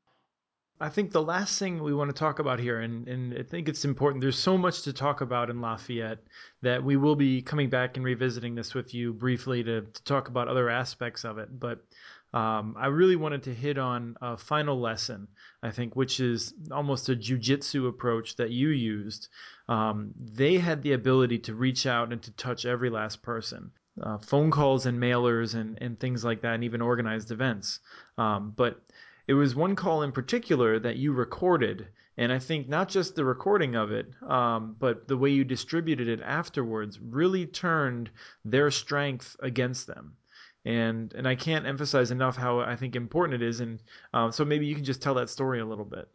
I 0.79 0.89
think 0.89 1.11
the 1.11 1.23
last 1.23 1.57
thing 1.57 1.81
we 1.81 1.93
want 1.93 2.09
to 2.09 2.19
talk 2.19 2.37
about 2.37 2.59
here, 2.59 2.81
and, 2.81 3.07
and 3.07 3.33
I 3.33 3.41
think 3.41 3.67
it's 3.67 3.83
important, 3.83 4.21
there's 4.21 4.37
so 4.37 4.57
much 4.57 4.83
to 4.83 4.93
talk 4.93 5.21
about 5.21 5.49
in 5.49 5.59
Lafayette 5.59 6.19
that 6.61 6.83
we 6.83 6.97
will 6.97 7.15
be 7.15 7.41
coming 7.41 7.69
back 7.69 7.97
and 7.97 8.05
revisiting 8.05 8.53
this 8.53 8.75
with 8.75 8.93
you 8.93 9.11
briefly 9.11 9.63
to, 9.63 9.81
to 9.81 10.03
talk 10.03 10.27
about 10.27 10.47
other 10.47 10.69
aspects 10.69 11.25
of 11.25 11.39
it. 11.39 11.59
But 11.59 11.83
um, 12.31 12.75
I 12.77 12.87
really 12.87 13.15
wanted 13.15 13.43
to 13.43 13.53
hit 13.53 13.79
on 13.79 14.17
a 14.21 14.37
final 14.37 14.79
lesson, 14.79 15.27
I 15.63 15.71
think, 15.71 15.95
which 15.95 16.19
is 16.19 16.53
almost 16.71 17.09
a 17.09 17.15
jujitsu 17.15 17.87
approach 17.87 18.35
that 18.35 18.51
you 18.51 18.69
used. 18.69 19.29
Um, 19.67 20.11
they 20.19 20.57
had 20.57 20.83
the 20.83 20.93
ability 20.93 21.39
to 21.39 21.55
reach 21.55 21.87
out 21.87 22.11
and 22.11 22.21
to 22.21 22.31
touch 22.31 22.65
every 22.65 22.91
last 22.91 23.23
person. 23.23 23.71
Uh, 23.99 24.19
phone 24.19 24.51
calls 24.51 24.85
and 24.85 24.99
mailers 24.99 25.55
and, 25.55 25.79
and 25.81 25.99
things 25.99 26.23
like 26.23 26.41
that, 26.41 26.53
and 26.53 26.63
even 26.63 26.81
organized 26.81 27.31
events. 27.31 27.79
Um, 28.19 28.53
but 28.55 28.79
it 29.27 29.33
was 29.33 29.55
one 29.55 29.75
call 29.75 30.03
in 30.03 30.11
particular 30.11 30.79
that 30.79 30.95
you 30.95 31.11
recorded, 31.11 31.87
and 32.17 32.31
I 32.31 32.39
think 32.39 32.69
not 32.69 32.87
just 32.87 33.15
the 33.15 33.25
recording 33.25 33.75
of 33.75 33.91
it, 33.91 34.07
um, 34.27 34.75
but 34.79 35.07
the 35.07 35.17
way 35.17 35.29
you 35.29 35.43
distributed 35.43 36.07
it 36.07 36.21
afterwards 36.21 36.99
really 36.99 37.45
turned 37.45 38.09
their 38.45 38.71
strength 38.71 39.35
against 39.41 39.85
them. 39.85 40.15
And 40.65 41.13
and 41.13 41.27
I 41.27 41.35
can't 41.35 41.65
emphasize 41.65 42.11
enough 42.11 42.35
how 42.35 42.59
I 42.59 42.75
think 42.75 42.95
important 42.95 43.41
it 43.41 43.47
is. 43.47 43.59
And 43.59 43.81
uh, 44.13 44.31
so 44.31 44.43
maybe 44.43 44.65
you 44.65 44.75
can 44.75 44.83
just 44.83 45.01
tell 45.01 45.13
that 45.15 45.29
story 45.29 45.59
a 45.59 45.65
little 45.65 45.85
bit. 45.85 46.07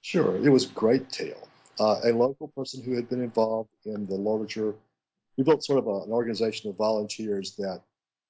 Sure, 0.00 0.36
it 0.36 0.50
was 0.50 0.64
a 0.70 0.74
great 0.74 1.10
tale. 1.10 1.48
Uh, 1.78 2.00
a 2.04 2.12
local 2.12 2.48
person 2.48 2.82
who 2.82 2.94
had 2.94 3.08
been 3.08 3.22
involved 3.22 3.70
in 3.84 4.06
the 4.06 4.14
literature. 4.14 4.74
We 5.36 5.44
built 5.44 5.64
sort 5.64 5.78
of 5.78 5.86
a, 5.86 6.02
an 6.02 6.10
organization 6.10 6.70
of 6.70 6.76
volunteers 6.76 7.56
that 7.56 7.82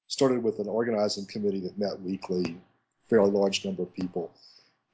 started 0.07 0.42
with 0.42 0.59
an 0.59 0.68
organizing 0.68 1.27
committee 1.27 1.61
that 1.61 1.79
met 1.79 2.01
weekly, 2.01 2.57
fairly 3.09 3.31
large 3.31 3.64
number 3.64 3.83
of 3.83 3.93
people. 3.93 4.33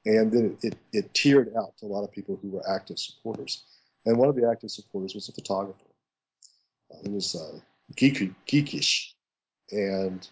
And 0.05 0.31
then 0.31 0.57
it, 0.61 0.73
it, 0.73 0.77
it, 0.91 1.13
tiered 1.13 1.53
out 1.55 1.77
to 1.77 1.85
a 1.85 1.87
lot 1.87 2.03
of 2.03 2.11
people 2.11 2.39
who 2.41 2.49
were 2.49 2.67
active 2.67 2.97
supporters. 2.97 3.63
And 4.05 4.17
one 4.17 4.29
of 4.29 4.35
the 4.35 4.49
active 4.49 4.71
supporters 4.71 5.13
was 5.13 5.29
a 5.29 5.31
photographer. 5.31 5.79
Uh, 6.91 6.97
he 7.03 7.09
was 7.09 7.35
uh, 7.35 7.59
geeky, 7.95 8.33
geekish. 8.47 9.13
And 9.71 10.27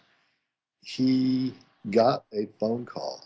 he 0.82 1.54
got 1.90 2.26
a 2.34 2.48
phone 2.60 2.86
call 2.86 3.24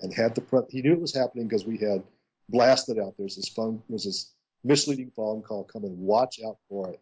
and 0.00 0.12
had 0.12 0.34
the, 0.34 0.42
pre- 0.42 0.60
he 0.68 0.82
knew 0.82 0.92
it 0.92 1.00
was 1.00 1.14
happening 1.14 1.48
because 1.48 1.64
we 1.64 1.78
had 1.78 2.02
blasted 2.48 2.98
out 2.98 3.14
there's 3.18 3.36
this 3.36 3.48
phone, 3.48 3.82
there's 3.88 4.04
this 4.04 4.32
misleading 4.64 5.10
phone 5.16 5.42
call 5.42 5.64
coming, 5.64 5.98
watch 5.98 6.40
out 6.46 6.58
for 6.68 6.90
it. 6.90 7.00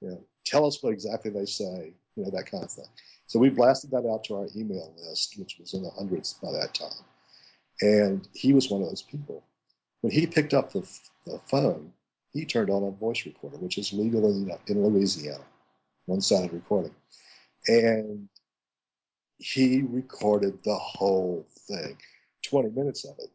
You 0.00 0.08
know, 0.08 0.24
tell 0.44 0.66
us 0.66 0.82
what 0.82 0.92
exactly 0.92 1.30
they 1.30 1.46
say, 1.46 1.94
you 2.16 2.24
know, 2.24 2.30
that 2.30 2.50
kind 2.50 2.64
of 2.64 2.70
thing. 2.70 2.86
So 3.26 3.38
we 3.38 3.50
blasted 3.50 3.90
that 3.90 4.08
out 4.08 4.24
to 4.24 4.36
our 4.36 4.48
email 4.54 4.94
list, 5.08 5.38
which 5.38 5.56
was 5.58 5.74
in 5.74 5.82
the 5.82 5.90
hundreds 5.90 6.34
by 6.34 6.52
that 6.52 6.74
time. 6.74 7.04
And 7.80 8.26
he 8.32 8.52
was 8.52 8.70
one 8.70 8.82
of 8.82 8.88
those 8.88 9.02
people. 9.02 9.42
When 10.02 10.12
he 10.12 10.26
picked 10.26 10.54
up 10.54 10.72
the, 10.72 10.86
the 11.26 11.40
phone, 11.46 11.92
he 12.32 12.44
turned 12.44 12.70
on 12.70 12.84
a 12.84 12.90
voice 12.90 13.24
recorder, 13.26 13.56
which 13.56 13.78
is 13.78 13.92
legal 13.92 14.26
in, 14.30 14.50
in 14.66 14.84
Louisiana, 14.84 15.44
one 16.06 16.20
sided 16.20 16.52
recording. 16.52 16.94
And 17.66 18.28
he 19.38 19.82
recorded 19.82 20.62
the 20.64 20.76
whole 20.76 21.46
thing, 21.68 21.96
20 22.46 22.70
minutes 22.70 23.04
of 23.04 23.16
it. 23.18 23.30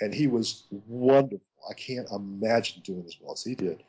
And 0.00 0.14
he 0.14 0.26
was 0.26 0.64
wonderful. 0.70 1.40
I 1.68 1.74
can't 1.74 2.08
imagine 2.10 2.82
doing 2.82 3.04
as 3.06 3.16
well 3.20 3.32
as 3.32 3.44
he 3.44 3.54
did. 3.54 3.82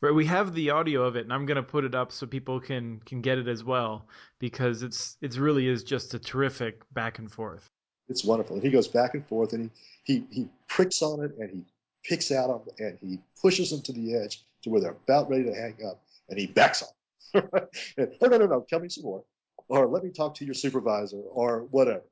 Right, 0.00 0.14
we 0.14 0.26
have 0.26 0.54
the 0.54 0.70
audio 0.70 1.02
of 1.02 1.16
it, 1.16 1.24
and 1.24 1.32
I'm 1.32 1.44
gonna 1.44 1.62
put 1.62 1.84
it 1.84 1.94
up 1.94 2.12
so 2.12 2.26
people 2.26 2.60
can 2.60 3.00
can 3.00 3.20
get 3.20 3.38
it 3.38 3.48
as 3.48 3.64
well 3.64 4.06
because 4.38 4.82
it's 4.82 5.16
it's 5.20 5.38
really 5.38 5.66
is 5.66 5.82
just 5.82 6.14
a 6.14 6.18
terrific 6.18 6.82
back 6.92 7.18
and 7.18 7.30
forth. 7.30 7.68
It's 8.08 8.24
wonderful. 8.24 8.56
And 8.56 8.64
he 8.64 8.70
goes 8.70 8.88
back 8.88 9.14
and 9.14 9.26
forth 9.26 9.52
and 9.52 9.70
he, 10.04 10.14
he, 10.14 10.26
he 10.30 10.48
pricks 10.66 11.02
on 11.02 11.22
it 11.22 11.32
and 11.38 11.50
he 11.50 11.64
picks 12.04 12.30
at 12.30 12.46
them 12.46 12.60
and 12.78 12.98
he 13.00 13.18
pushes 13.40 13.70
them 13.70 13.82
to 13.82 13.92
the 13.92 14.16
edge 14.16 14.44
to 14.62 14.70
where 14.70 14.80
they're 14.80 14.96
about 15.06 15.28
ready 15.28 15.44
to 15.44 15.54
hang 15.54 15.76
up 15.86 16.02
and 16.28 16.38
he 16.38 16.46
backs 16.46 16.82
off. 16.82 16.92
oh, 17.34 18.26
no, 18.28 18.38
no, 18.38 18.46
no, 18.46 18.66
tell 18.68 18.80
me 18.80 18.88
some 18.88 19.04
more. 19.04 19.24
Or 19.68 19.86
let 19.86 20.02
me 20.02 20.10
talk 20.10 20.34
to 20.36 20.44
your 20.44 20.54
supervisor 20.54 21.20
or 21.20 21.64
whatever. 21.70 22.04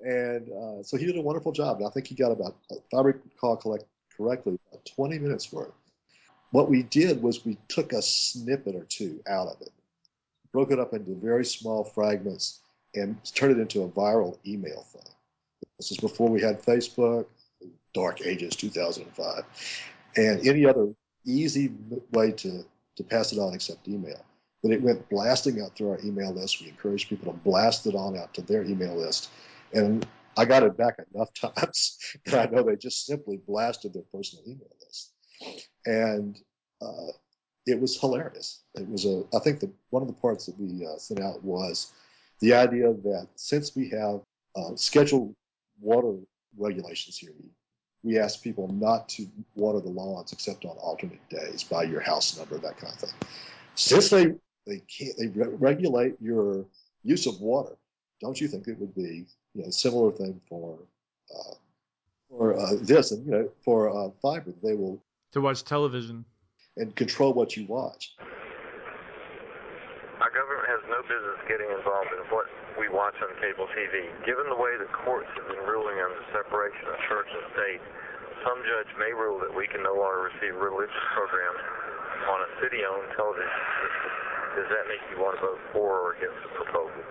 And 0.00 0.48
uh, 0.48 0.82
so 0.82 0.96
he 0.96 1.06
did 1.06 1.16
a 1.16 1.20
wonderful 1.20 1.50
job. 1.50 1.78
And 1.78 1.86
I 1.86 1.90
think 1.90 2.06
he 2.06 2.14
got 2.14 2.30
about, 2.30 2.56
if 2.70 2.82
I 2.94 3.00
recall 3.00 3.56
correctly, 3.56 4.58
about 4.70 4.84
20 4.84 5.18
minutes 5.18 5.52
worth. 5.52 5.72
What 6.54 6.70
we 6.70 6.84
did 6.84 7.20
was 7.20 7.44
we 7.44 7.58
took 7.66 7.92
a 7.92 8.00
snippet 8.00 8.76
or 8.76 8.84
two 8.84 9.20
out 9.26 9.48
of 9.48 9.60
it, 9.60 9.72
broke 10.52 10.70
it 10.70 10.78
up 10.78 10.94
into 10.94 11.12
very 11.16 11.44
small 11.44 11.82
fragments, 11.82 12.60
and 12.94 13.16
turned 13.34 13.58
it 13.58 13.60
into 13.60 13.82
a 13.82 13.88
viral 13.88 14.38
email 14.46 14.82
thing. 14.82 15.12
This 15.78 15.90
is 15.90 15.96
before 15.96 16.28
we 16.28 16.40
had 16.40 16.62
Facebook, 16.62 17.26
dark 17.92 18.24
ages, 18.24 18.54
2005, 18.54 19.42
and 20.16 20.46
any 20.46 20.64
other 20.64 20.94
easy 21.26 21.72
way 22.12 22.30
to, 22.30 22.64
to 22.94 23.02
pass 23.02 23.32
it 23.32 23.40
on 23.40 23.52
except 23.52 23.88
email. 23.88 24.24
But 24.62 24.70
it 24.70 24.80
went 24.80 25.08
blasting 25.08 25.60
out 25.60 25.74
through 25.74 25.90
our 25.90 26.00
email 26.04 26.32
list. 26.32 26.60
We 26.60 26.68
encouraged 26.68 27.08
people 27.08 27.32
to 27.32 27.38
blast 27.40 27.84
it 27.88 27.96
on 27.96 28.16
out 28.16 28.32
to 28.34 28.42
their 28.42 28.62
email 28.62 28.94
list. 28.94 29.28
And 29.72 30.06
I 30.36 30.44
got 30.44 30.62
it 30.62 30.76
back 30.76 31.00
enough 31.12 31.34
times 31.56 31.98
that 32.26 32.48
I 32.48 32.54
know 32.54 32.62
they 32.62 32.76
just 32.76 33.06
simply 33.06 33.38
blasted 33.38 33.92
their 33.92 34.04
personal 34.12 34.44
email 34.46 34.70
list. 34.86 35.10
And 35.86 36.40
uh, 36.80 37.12
it 37.66 37.80
was 37.80 37.98
hilarious. 37.98 38.60
It 38.74 38.88
was 38.88 39.04
a, 39.04 39.24
I 39.34 39.38
think 39.40 39.60
the, 39.60 39.70
one 39.90 40.02
of 40.02 40.08
the 40.08 40.14
parts 40.14 40.46
that 40.46 40.58
we 40.58 40.86
uh, 40.86 40.98
sent 40.98 41.20
out 41.20 41.42
was 41.42 41.92
the 42.40 42.54
idea 42.54 42.92
that 42.92 43.28
since 43.36 43.74
we 43.74 43.88
have 43.90 44.20
uh, 44.56 44.76
scheduled 44.76 45.34
water 45.80 46.16
regulations 46.56 47.16
here, 47.16 47.32
we, 47.38 47.48
we 48.02 48.18
ask 48.18 48.42
people 48.42 48.68
not 48.68 49.08
to 49.10 49.26
water 49.54 49.80
the 49.80 49.88
lawns 49.88 50.32
except 50.32 50.64
on 50.64 50.76
alternate 50.76 51.26
days 51.30 51.64
by 51.64 51.84
your 51.84 52.00
house 52.00 52.36
number, 52.36 52.58
that 52.58 52.76
kind 52.76 52.92
of 52.92 52.98
thing. 52.98 53.28
Since 53.76 54.10
they 54.10 54.26
they 54.66 54.80
can't 54.80 55.16
they 55.18 55.26
re- 55.28 55.54
regulate 55.58 56.14
your 56.20 56.64
use 57.02 57.26
of 57.26 57.40
water, 57.40 57.76
don't 58.20 58.40
you 58.40 58.48
think 58.48 58.68
it 58.68 58.78
would 58.78 58.94
be 58.94 59.26
you 59.54 59.62
know 59.62 59.70
similar 59.70 60.12
thing 60.12 60.40
for 60.48 60.78
uh, 61.34 61.54
for 62.28 62.58
uh, 62.58 62.74
this 62.80 63.10
and 63.10 63.24
you 63.26 63.32
know 63.32 63.48
for 63.64 63.90
uh, 63.90 64.10
fiber 64.22 64.52
they 64.62 64.74
will 64.74 65.02
to 65.34 65.42
watch 65.42 65.66
television 65.66 66.24
and 66.78 66.94
control 66.94 67.34
what 67.34 67.58
you 67.58 67.66
watch. 67.66 68.14
Our 70.22 70.30
government 70.30 70.66
has 70.70 70.82
no 70.86 71.02
business 71.10 71.38
getting 71.50 71.68
involved 71.74 72.14
in 72.14 72.22
what 72.30 72.46
we 72.78 72.86
watch 72.86 73.18
on 73.18 73.34
cable 73.42 73.66
TV. 73.74 74.08
Given 74.22 74.46
the 74.46 74.56
way 74.56 74.78
the 74.78 74.88
courts 75.04 75.26
have 75.34 75.50
been 75.50 75.66
ruling 75.66 75.98
on 75.98 76.10
the 76.14 76.24
separation 76.30 76.86
of 76.86 76.96
church 77.10 77.26
and 77.26 77.44
state, 77.50 77.82
some 78.46 78.62
judge 78.62 78.90
may 78.94 79.10
rule 79.10 79.42
that 79.42 79.50
we 79.50 79.66
can 79.66 79.82
no 79.82 79.98
longer 79.98 80.30
receive 80.30 80.54
religious 80.54 81.06
programs 81.18 81.62
on 82.30 82.38
a 82.46 82.48
city-owned 82.62 83.10
television 83.18 83.62
system. 83.82 84.10
Does 84.54 84.68
that 84.70 84.84
make 84.86 85.02
you 85.10 85.18
want 85.18 85.34
to 85.34 85.42
vote 85.42 85.62
for 85.74 85.90
or 85.98 86.08
against 86.14 86.38
the 86.46 86.50
proposal? 86.62 87.02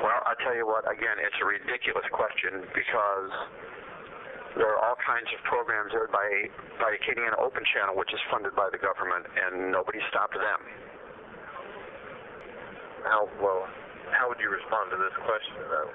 Well, 0.00 0.20
I 0.24 0.32
tell 0.40 0.56
you 0.56 0.64
what, 0.64 0.88
again, 0.88 1.20
it's 1.20 1.36
a 1.44 1.44
ridiculous 1.44 2.08
question 2.08 2.64
because 2.72 3.32
there 4.56 4.66
are 4.66 4.80
all 4.82 4.98
kinds 4.98 5.30
of 5.30 5.38
programs 5.46 5.94
aired 5.94 6.10
by 6.10 6.26
by 6.82 6.96
Acadiana 6.98 7.38
Open 7.38 7.62
Channel, 7.74 7.94
which 7.94 8.10
is 8.12 8.20
funded 8.30 8.54
by 8.56 8.68
the 8.72 8.78
government, 8.78 9.26
and 9.30 9.70
nobody 9.70 9.98
stopped 10.10 10.34
them. 10.34 10.62
How 13.04 13.28
well? 13.38 13.68
How 14.10 14.28
would 14.28 14.40
you 14.40 14.50
respond 14.50 14.90
to 14.90 14.98
this 14.98 15.14
question, 15.22 15.62
though? 15.70 15.90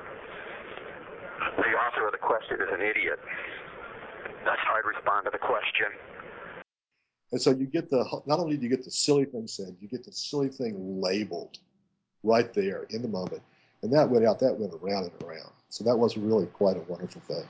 The 1.59 1.71
author 1.75 2.07
of 2.07 2.13
the 2.13 2.23
question 2.23 2.57
is 2.63 2.71
an 2.71 2.81
idiot. 2.81 3.19
That's 4.45 4.61
how 4.63 4.75
I'd 4.79 4.87
respond 4.87 5.25
to 5.25 5.31
the 5.31 5.41
question. 5.41 5.91
And 7.31 7.41
so 7.41 7.51
you 7.51 7.65
get 7.65 7.89
the 7.89 8.05
not 8.25 8.39
only 8.39 8.55
do 8.55 8.63
you 8.63 8.69
get 8.69 8.85
the 8.85 8.91
silly 8.91 9.25
thing 9.25 9.47
said, 9.47 9.75
you 9.81 9.87
get 9.87 10.05
the 10.05 10.11
silly 10.13 10.47
thing 10.47 11.01
labeled 11.01 11.59
right 12.23 12.53
there 12.53 12.83
in 12.89 13.01
the 13.01 13.07
moment, 13.07 13.41
and 13.81 13.91
that 13.91 14.09
went 14.09 14.25
out, 14.25 14.39
that 14.39 14.57
went 14.57 14.73
around 14.73 15.11
and 15.11 15.23
around. 15.23 15.51
So 15.69 15.83
that 15.83 15.97
was 15.97 16.15
really 16.15 16.45
quite 16.47 16.77
a 16.77 16.81
wonderful 16.87 17.21
thing. 17.27 17.43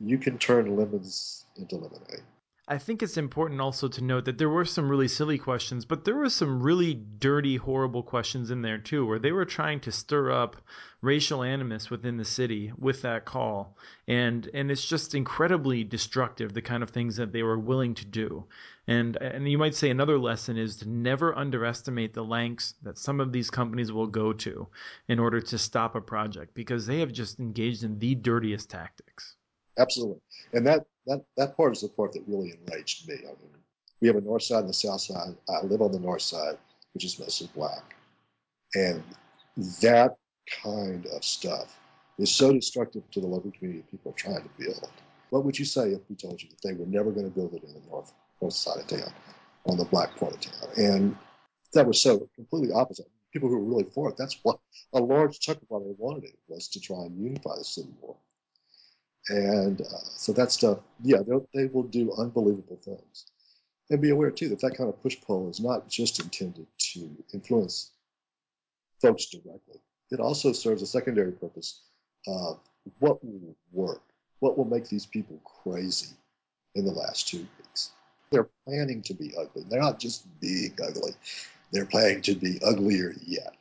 You 0.00 0.18
can 0.18 0.38
turn 0.38 0.76
lemons 0.76 1.44
into 1.56 1.76
lemonade. 1.76 2.22
I 2.70 2.78
think 2.78 3.02
it's 3.02 3.16
important 3.16 3.60
also 3.60 3.88
to 3.88 4.04
note 4.04 4.26
that 4.26 4.38
there 4.38 4.48
were 4.48 4.64
some 4.64 4.88
really 4.88 5.08
silly 5.08 5.38
questions, 5.38 5.84
but 5.84 6.04
there 6.04 6.14
were 6.14 6.30
some 6.30 6.62
really 6.62 6.94
dirty, 6.94 7.56
horrible 7.56 8.04
questions 8.04 8.52
in 8.52 8.62
there 8.62 8.78
too, 8.78 9.04
where 9.04 9.18
they 9.18 9.32
were 9.32 9.44
trying 9.44 9.80
to 9.80 9.90
stir 9.90 10.30
up 10.30 10.56
racial 11.02 11.42
animus 11.42 11.90
within 11.90 12.16
the 12.16 12.24
city 12.24 12.72
with 12.78 13.02
that 13.02 13.24
call, 13.24 13.76
and 14.06 14.48
and 14.54 14.70
it's 14.70 14.88
just 14.88 15.16
incredibly 15.16 15.82
destructive 15.82 16.54
the 16.54 16.62
kind 16.62 16.84
of 16.84 16.90
things 16.90 17.16
that 17.16 17.32
they 17.32 17.42
were 17.42 17.58
willing 17.58 17.92
to 17.94 18.04
do, 18.04 18.44
and 18.86 19.16
and 19.16 19.50
you 19.50 19.58
might 19.58 19.74
say 19.74 19.90
another 19.90 20.16
lesson 20.16 20.56
is 20.56 20.76
to 20.76 20.88
never 20.88 21.36
underestimate 21.36 22.14
the 22.14 22.24
lengths 22.24 22.74
that 22.82 22.98
some 22.98 23.18
of 23.18 23.32
these 23.32 23.50
companies 23.50 23.90
will 23.90 24.06
go 24.06 24.32
to 24.32 24.68
in 25.08 25.18
order 25.18 25.40
to 25.40 25.58
stop 25.58 25.96
a 25.96 26.00
project 26.00 26.54
because 26.54 26.86
they 26.86 27.00
have 27.00 27.10
just 27.10 27.40
engaged 27.40 27.82
in 27.82 27.98
the 27.98 28.14
dirtiest 28.14 28.70
tactics. 28.70 29.34
Absolutely, 29.80 30.20
and 30.52 30.66
that 30.66 30.84
that 31.06 31.24
that 31.38 31.56
part 31.56 31.72
is 31.72 31.80
the 31.80 31.88
part 31.88 32.12
that 32.12 32.22
really 32.26 32.52
enraged 32.52 33.08
me. 33.08 33.14
I 33.20 33.28
mean, 33.28 33.50
we 34.00 34.08
have 34.08 34.16
a 34.16 34.20
north 34.20 34.42
side 34.42 34.60
and 34.60 34.70
a 34.70 34.74
south 34.74 35.00
side. 35.00 35.34
I 35.48 35.64
live 35.64 35.80
on 35.80 35.92
the 35.92 35.98
north 35.98 36.22
side, 36.22 36.58
which 36.92 37.04
is 37.04 37.18
mostly 37.18 37.48
black, 37.54 37.96
and 38.74 39.02
that 39.80 40.16
kind 40.62 41.06
of 41.06 41.24
stuff 41.24 41.78
is 42.18 42.30
so 42.30 42.52
destructive 42.52 43.10
to 43.12 43.20
the 43.20 43.26
local 43.26 43.50
community 43.52 43.84
people 43.90 44.12
are 44.12 44.14
trying 44.14 44.42
to 44.42 44.50
build. 44.58 44.90
What 45.30 45.44
would 45.44 45.58
you 45.58 45.64
say 45.64 45.92
if 45.92 46.02
we 46.10 46.16
told 46.16 46.42
you 46.42 46.48
that 46.50 46.60
they 46.62 46.74
were 46.74 46.86
never 46.86 47.10
going 47.10 47.26
to 47.26 47.34
build 47.34 47.54
it 47.54 47.64
in 47.64 47.72
the 47.72 47.80
north 47.88 48.12
north 48.42 48.54
side 48.54 48.80
of 48.80 48.86
town, 48.86 49.12
on 49.66 49.78
the 49.78 49.84
black 49.86 50.14
part 50.16 50.34
of 50.34 50.40
town? 50.40 50.68
And 50.76 51.16
that 51.72 51.86
was 51.86 52.02
so 52.02 52.28
completely 52.34 52.72
opposite. 52.72 53.08
People 53.32 53.48
who 53.48 53.58
were 53.58 53.64
really 53.64 53.90
for 53.94 54.10
it, 54.10 54.16
that's 54.18 54.38
what 54.42 54.58
a 54.92 55.00
large 55.00 55.40
chunk 55.40 55.62
of 55.62 55.64
why 55.68 55.78
they 55.78 55.94
wanted 55.96 56.24
it 56.24 56.38
was 56.48 56.68
to 56.68 56.80
try 56.80 56.98
and 56.98 57.16
unify 57.18 57.56
the 57.56 57.64
city 57.64 57.88
more. 58.02 58.16
And 59.28 59.80
uh, 59.80 59.98
so 60.16 60.32
that 60.32 60.50
stuff, 60.50 60.78
yeah, 61.02 61.18
they 61.54 61.66
will 61.66 61.84
do 61.84 62.12
unbelievable 62.12 62.78
things. 62.82 63.26
And 63.90 64.00
be 64.00 64.10
aware 64.10 64.30
too 64.30 64.48
that 64.50 64.60
that 64.60 64.76
kind 64.76 64.88
of 64.88 65.02
push 65.02 65.20
pull 65.20 65.50
is 65.50 65.60
not 65.60 65.88
just 65.88 66.20
intended 66.20 66.66
to 66.92 67.10
influence 67.34 67.90
folks 69.02 69.26
directly. 69.26 69.80
It 70.10 70.20
also 70.20 70.52
serves 70.52 70.82
a 70.82 70.86
secondary 70.86 71.32
purpose 71.32 71.80
of 72.26 72.60
what 72.98 73.24
will 73.24 73.56
work, 73.72 74.02
what 74.38 74.56
will 74.56 74.64
make 74.64 74.88
these 74.88 75.06
people 75.06 75.40
crazy 75.44 76.14
in 76.74 76.84
the 76.84 76.92
last 76.92 77.28
two 77.28 77.46
weeks. 77.58 77.90
They're 78.30 78.48
planning 78.64 79.02
to 79.02 79.14
be 79.14 79.32
ugly. 79.36 79.64
They're 79.68 79.80
not 79.80 79.98
just 79.98 80.24
being 80.40 80.76
ugly. 80.82 81.12
They're 81.72 81.86
planning 81.86 82.22
to 82.22 82.34
be 82.34 82.60
uglier 82.64 83.14
yet. 83.26 83.56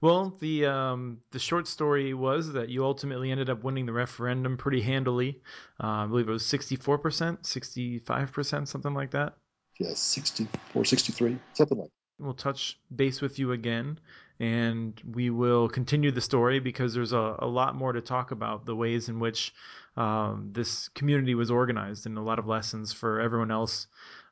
Well, 0.00 0.36
the 0.40 0.66
um, 0.66 1.18
the 1.30 1.38
short 1.38 1.66
story 1.66 2.14
was 2.14 2.52
that 2.52 2.68
you 2.68 2.84
ultimately 2.84 3.30
ended 3.30 3.50
up 3.50 3.64
winning 3.64 3.86
the 3.86 3.92
referendum 3.92 4.56
pretty 4.56 4.80
handily. 4.80 5.40
Uh, 5.82 5.86
I 5.86 6.06
believe 6.06 6.28
it 6.28 6.32
was 6.32 6.44
64%, 6.44 7.42
65%, 7.42 8.68
something 8.68 8.94
like 8.94 9.10
that. 9.10 9.34
Yeah, 9.78 9.92
64, 9.94 10.84
63, 10.84 11.38
something 11.52 11.78
like 11.78 11.86
that. 11.86 12.24
We'll 12.24 12.34
touch 12.34 12.78
base 12.94 13.20
with 13.20 13.38
you 13.38 13.52
again 13.52 13.98
and 14.38 15.00
we 15.12 15.30
will 15.30 15.68
continue 15.68 16.10
the 16.10 16.20
story 16.20 16.60
because 16.60 16.92
there's 16.92 17.12
a, 17.12 17.36
a 17.38 17.46
lot 17.46 17.74
more 17.74 17.92
to 17.92 18.00
talk 18.00 18.30
about 18.30 18.66
the 18.66 18.76
ways 18.76 19.08
in 19.08 19.18
which 19.18 19.54
um, 19.96 20.50
this 20.52 20.88
community 20.90 21.34
was 21.34 21.50
organized 21.50 22.06
and 22.06 22.18
a 22.18 22.20
lot 22.20 22.38
of 22.38 22.46
lessons 22.46 22.92
for 22.92 23.20
everyone 23.20 23.50
else 23.50 23.86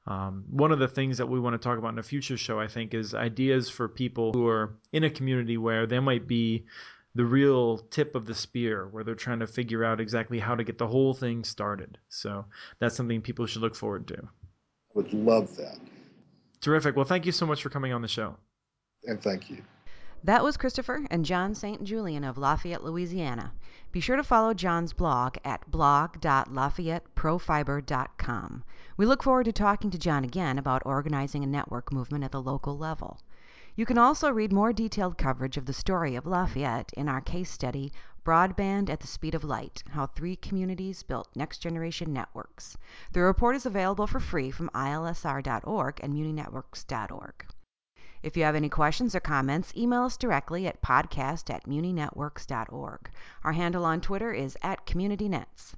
um, 0.06 0.44
one 0.50 0.70
of 0.70 0.78
the 0.78 0.88
things 0.88 1.18
that 1.18 1.28
we 1.28 1.40
want 1.40 1.54
to 1.54 1.58
talk 1.58 1.78
about 1.78 1.92
in 1.92 1.98
a 1.98 2.02
future 2.02 2.36
show, 2.36 2.60
I 2.60 2.66
think, 2.66 2.92
is 2.92 3.14
ideas 3.14 3.70
for 3.70 3.88
people 3.88 4.32
who 4.32 4.46
are 4.46 4.76
in 4.92 5.04
a 5.04 5.10
community 5.10 5.56
where 5.56 5.86
they 5.86 6.00
might 6.00 6.26
be 6.26 6.66
the 7.14 7.24
real 7.24 7.78
tip 7.78 8.14
of 8.14 8.26
the 8.26 8.34
spear, 8.34 8.88
where 8.88 9.04
they're 9.04 9.14
trying 9.14 9.38
to 9.38 9.46
figure 9.46 9.84
out 9.84 10.00
exactly 10.00 10.38
how 10.38 10.54
to 10.54 10.64
get 10.64 10.78
the 10.78 10.86
whole 10.86 11.14
thing 11.14 11.44
started. 11.44 11.96
So 12.08 12.44
that's 12.80 12.96
something 12.96 13.22
people 13.22 13.46
should 13.46 13.62
look 13.62 13.76
forward 13.76 14.08
to. 14.08 14.18
I 14.18 14.92
would 14.94 15.12
love 15.14 15.56
that. 15.56 15.78
Terrific. 16.60 16.96
Well, 16.96 17.04
thank 17.04 17.24
you 17.24 17.32
so 17.32 17.46
much 17.46 17.62
for 17.62 17.70
coming 17.70 17.92
on 17.92 18.02
the 18.02 18.08
show. 18.08 18.36
And 19.04 19.22
thank 19.22 19.48
you. 19.48 19.62
That 20.24 20.42
was 20.42 20.56
Christopher 20.56 21.06
and 21.10 21.24
John 21.24 21.54
St. 21.54 21.84
Julian 21.84 22.24
of 22.24 22.38
Lafayette, 22.38 22.82
Louisiana. 22.82 23.52
Be 23.94 24.00
sure 24.00 24.16
to 24.16 24.24
follow 24.24 24.54
John's 24.54 24.92
blog 24.92 25.36
at 25.44 25.70
blog.lafayetteprofiber.com. 25.70 28.64
We 28.96 29.06
look 29.06 29.22
forward 29.22 29.44
to 29.44 29.52
talking 29.52 29.90
to 29.90 29.98
John 29.98 30.24
again 30.24 30.58
about 30.58 30.82
organizing 30.84 31.44
a 31.44 31.46
network 31.46 31.92
movement 31.92 32.24
at 32.24 32.32
the 32.32 32.42
local 32.42 32.76
level. 32.76 33.20
You 33.76 33.86
can 33.86 33.96
also 33.96 34.32
read 34.32 34.52
more 34.52 34.72
detailed 34.72 35.16
coverage 35.16 35.56
of 35.56 35.66
the 35.66 35.72
story 35.72 36.16
of 36.16 36.26
Lafayette 36.26 36.92
in 36.94 37.08
our 37.08 37.20
case 37.20 37.52
study, 37.52 37.92
Broadband 38.24 38.90
at 38.90 38.98
the 38.98 39.06
Speed 39.06 39.36
of 39.36 39.44
Light 39.44 39.84
How 39.90 40.06
Three 40.06 40.34
Communities 40.34 41.04
Built 41.04 41.28
Next 41.36 41.58
Generation 41.58 42.12
Networks. 42.12 42.76
The 43.12 43.20
report 43.20 43.54
is 43.54 43.64
available 43.64 44.08
for 44.08 44.18
free 44.18 44.50
from 44.50 44.70
ilsr.org 44.74 46.00
and 46.02 46.14
muninetworks.org. 46.14 47.46
If 48.24 48.38
you 48.38 48.44
have 48.44 48.56
any 48.56 48.70
questions 48.70 49.14
or 49.14 49.20
comments, 49.20 49.74
email 49.76 50.04
us 50.04 50.16
directly 50.16 50.66
at 50.66 50.80
podcast 50.80 51.54
at 51.54 51.66
muninetworks.org. 51.66 53.10
Our 53.44 53.52
handle 53.52 53.84
on 53.84 54.00
Twitter 54.00 54.32
is 54.32 54.56
at 54.62 54.86
CommunityNets. 54.86 55.74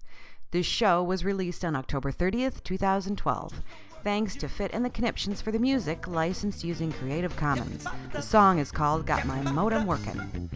This 0.52 0.64
show 0.64 1.02
was 1.02 1.24
released 1.24 1.64
on 1.64 1.74
October 1.74 2.12
30th, 2.12 2.62
2012. 2.62 3.62
Thanks 4.04 4.36
to 4.36 4.48
Fit 4.48 4.70
and 4.72 4.84
the 4.84 4.90
Conniptions 4.90 5.42
for 5.42 5.50
the 5.50 5.58
music, 5.58 6.06
licensed 6.06 6.62
using 6.62 6.92
Creative 6.92 7.34
Commons. 7.34 7.84
The 8.12 8.22
song 8.22 8.60
is 8.60 8.70
called 8.70 9.06
Got 9.06 9.26
My 9.26 9.42
Modem 9.42 9.84
Workin'. 9.84 10.48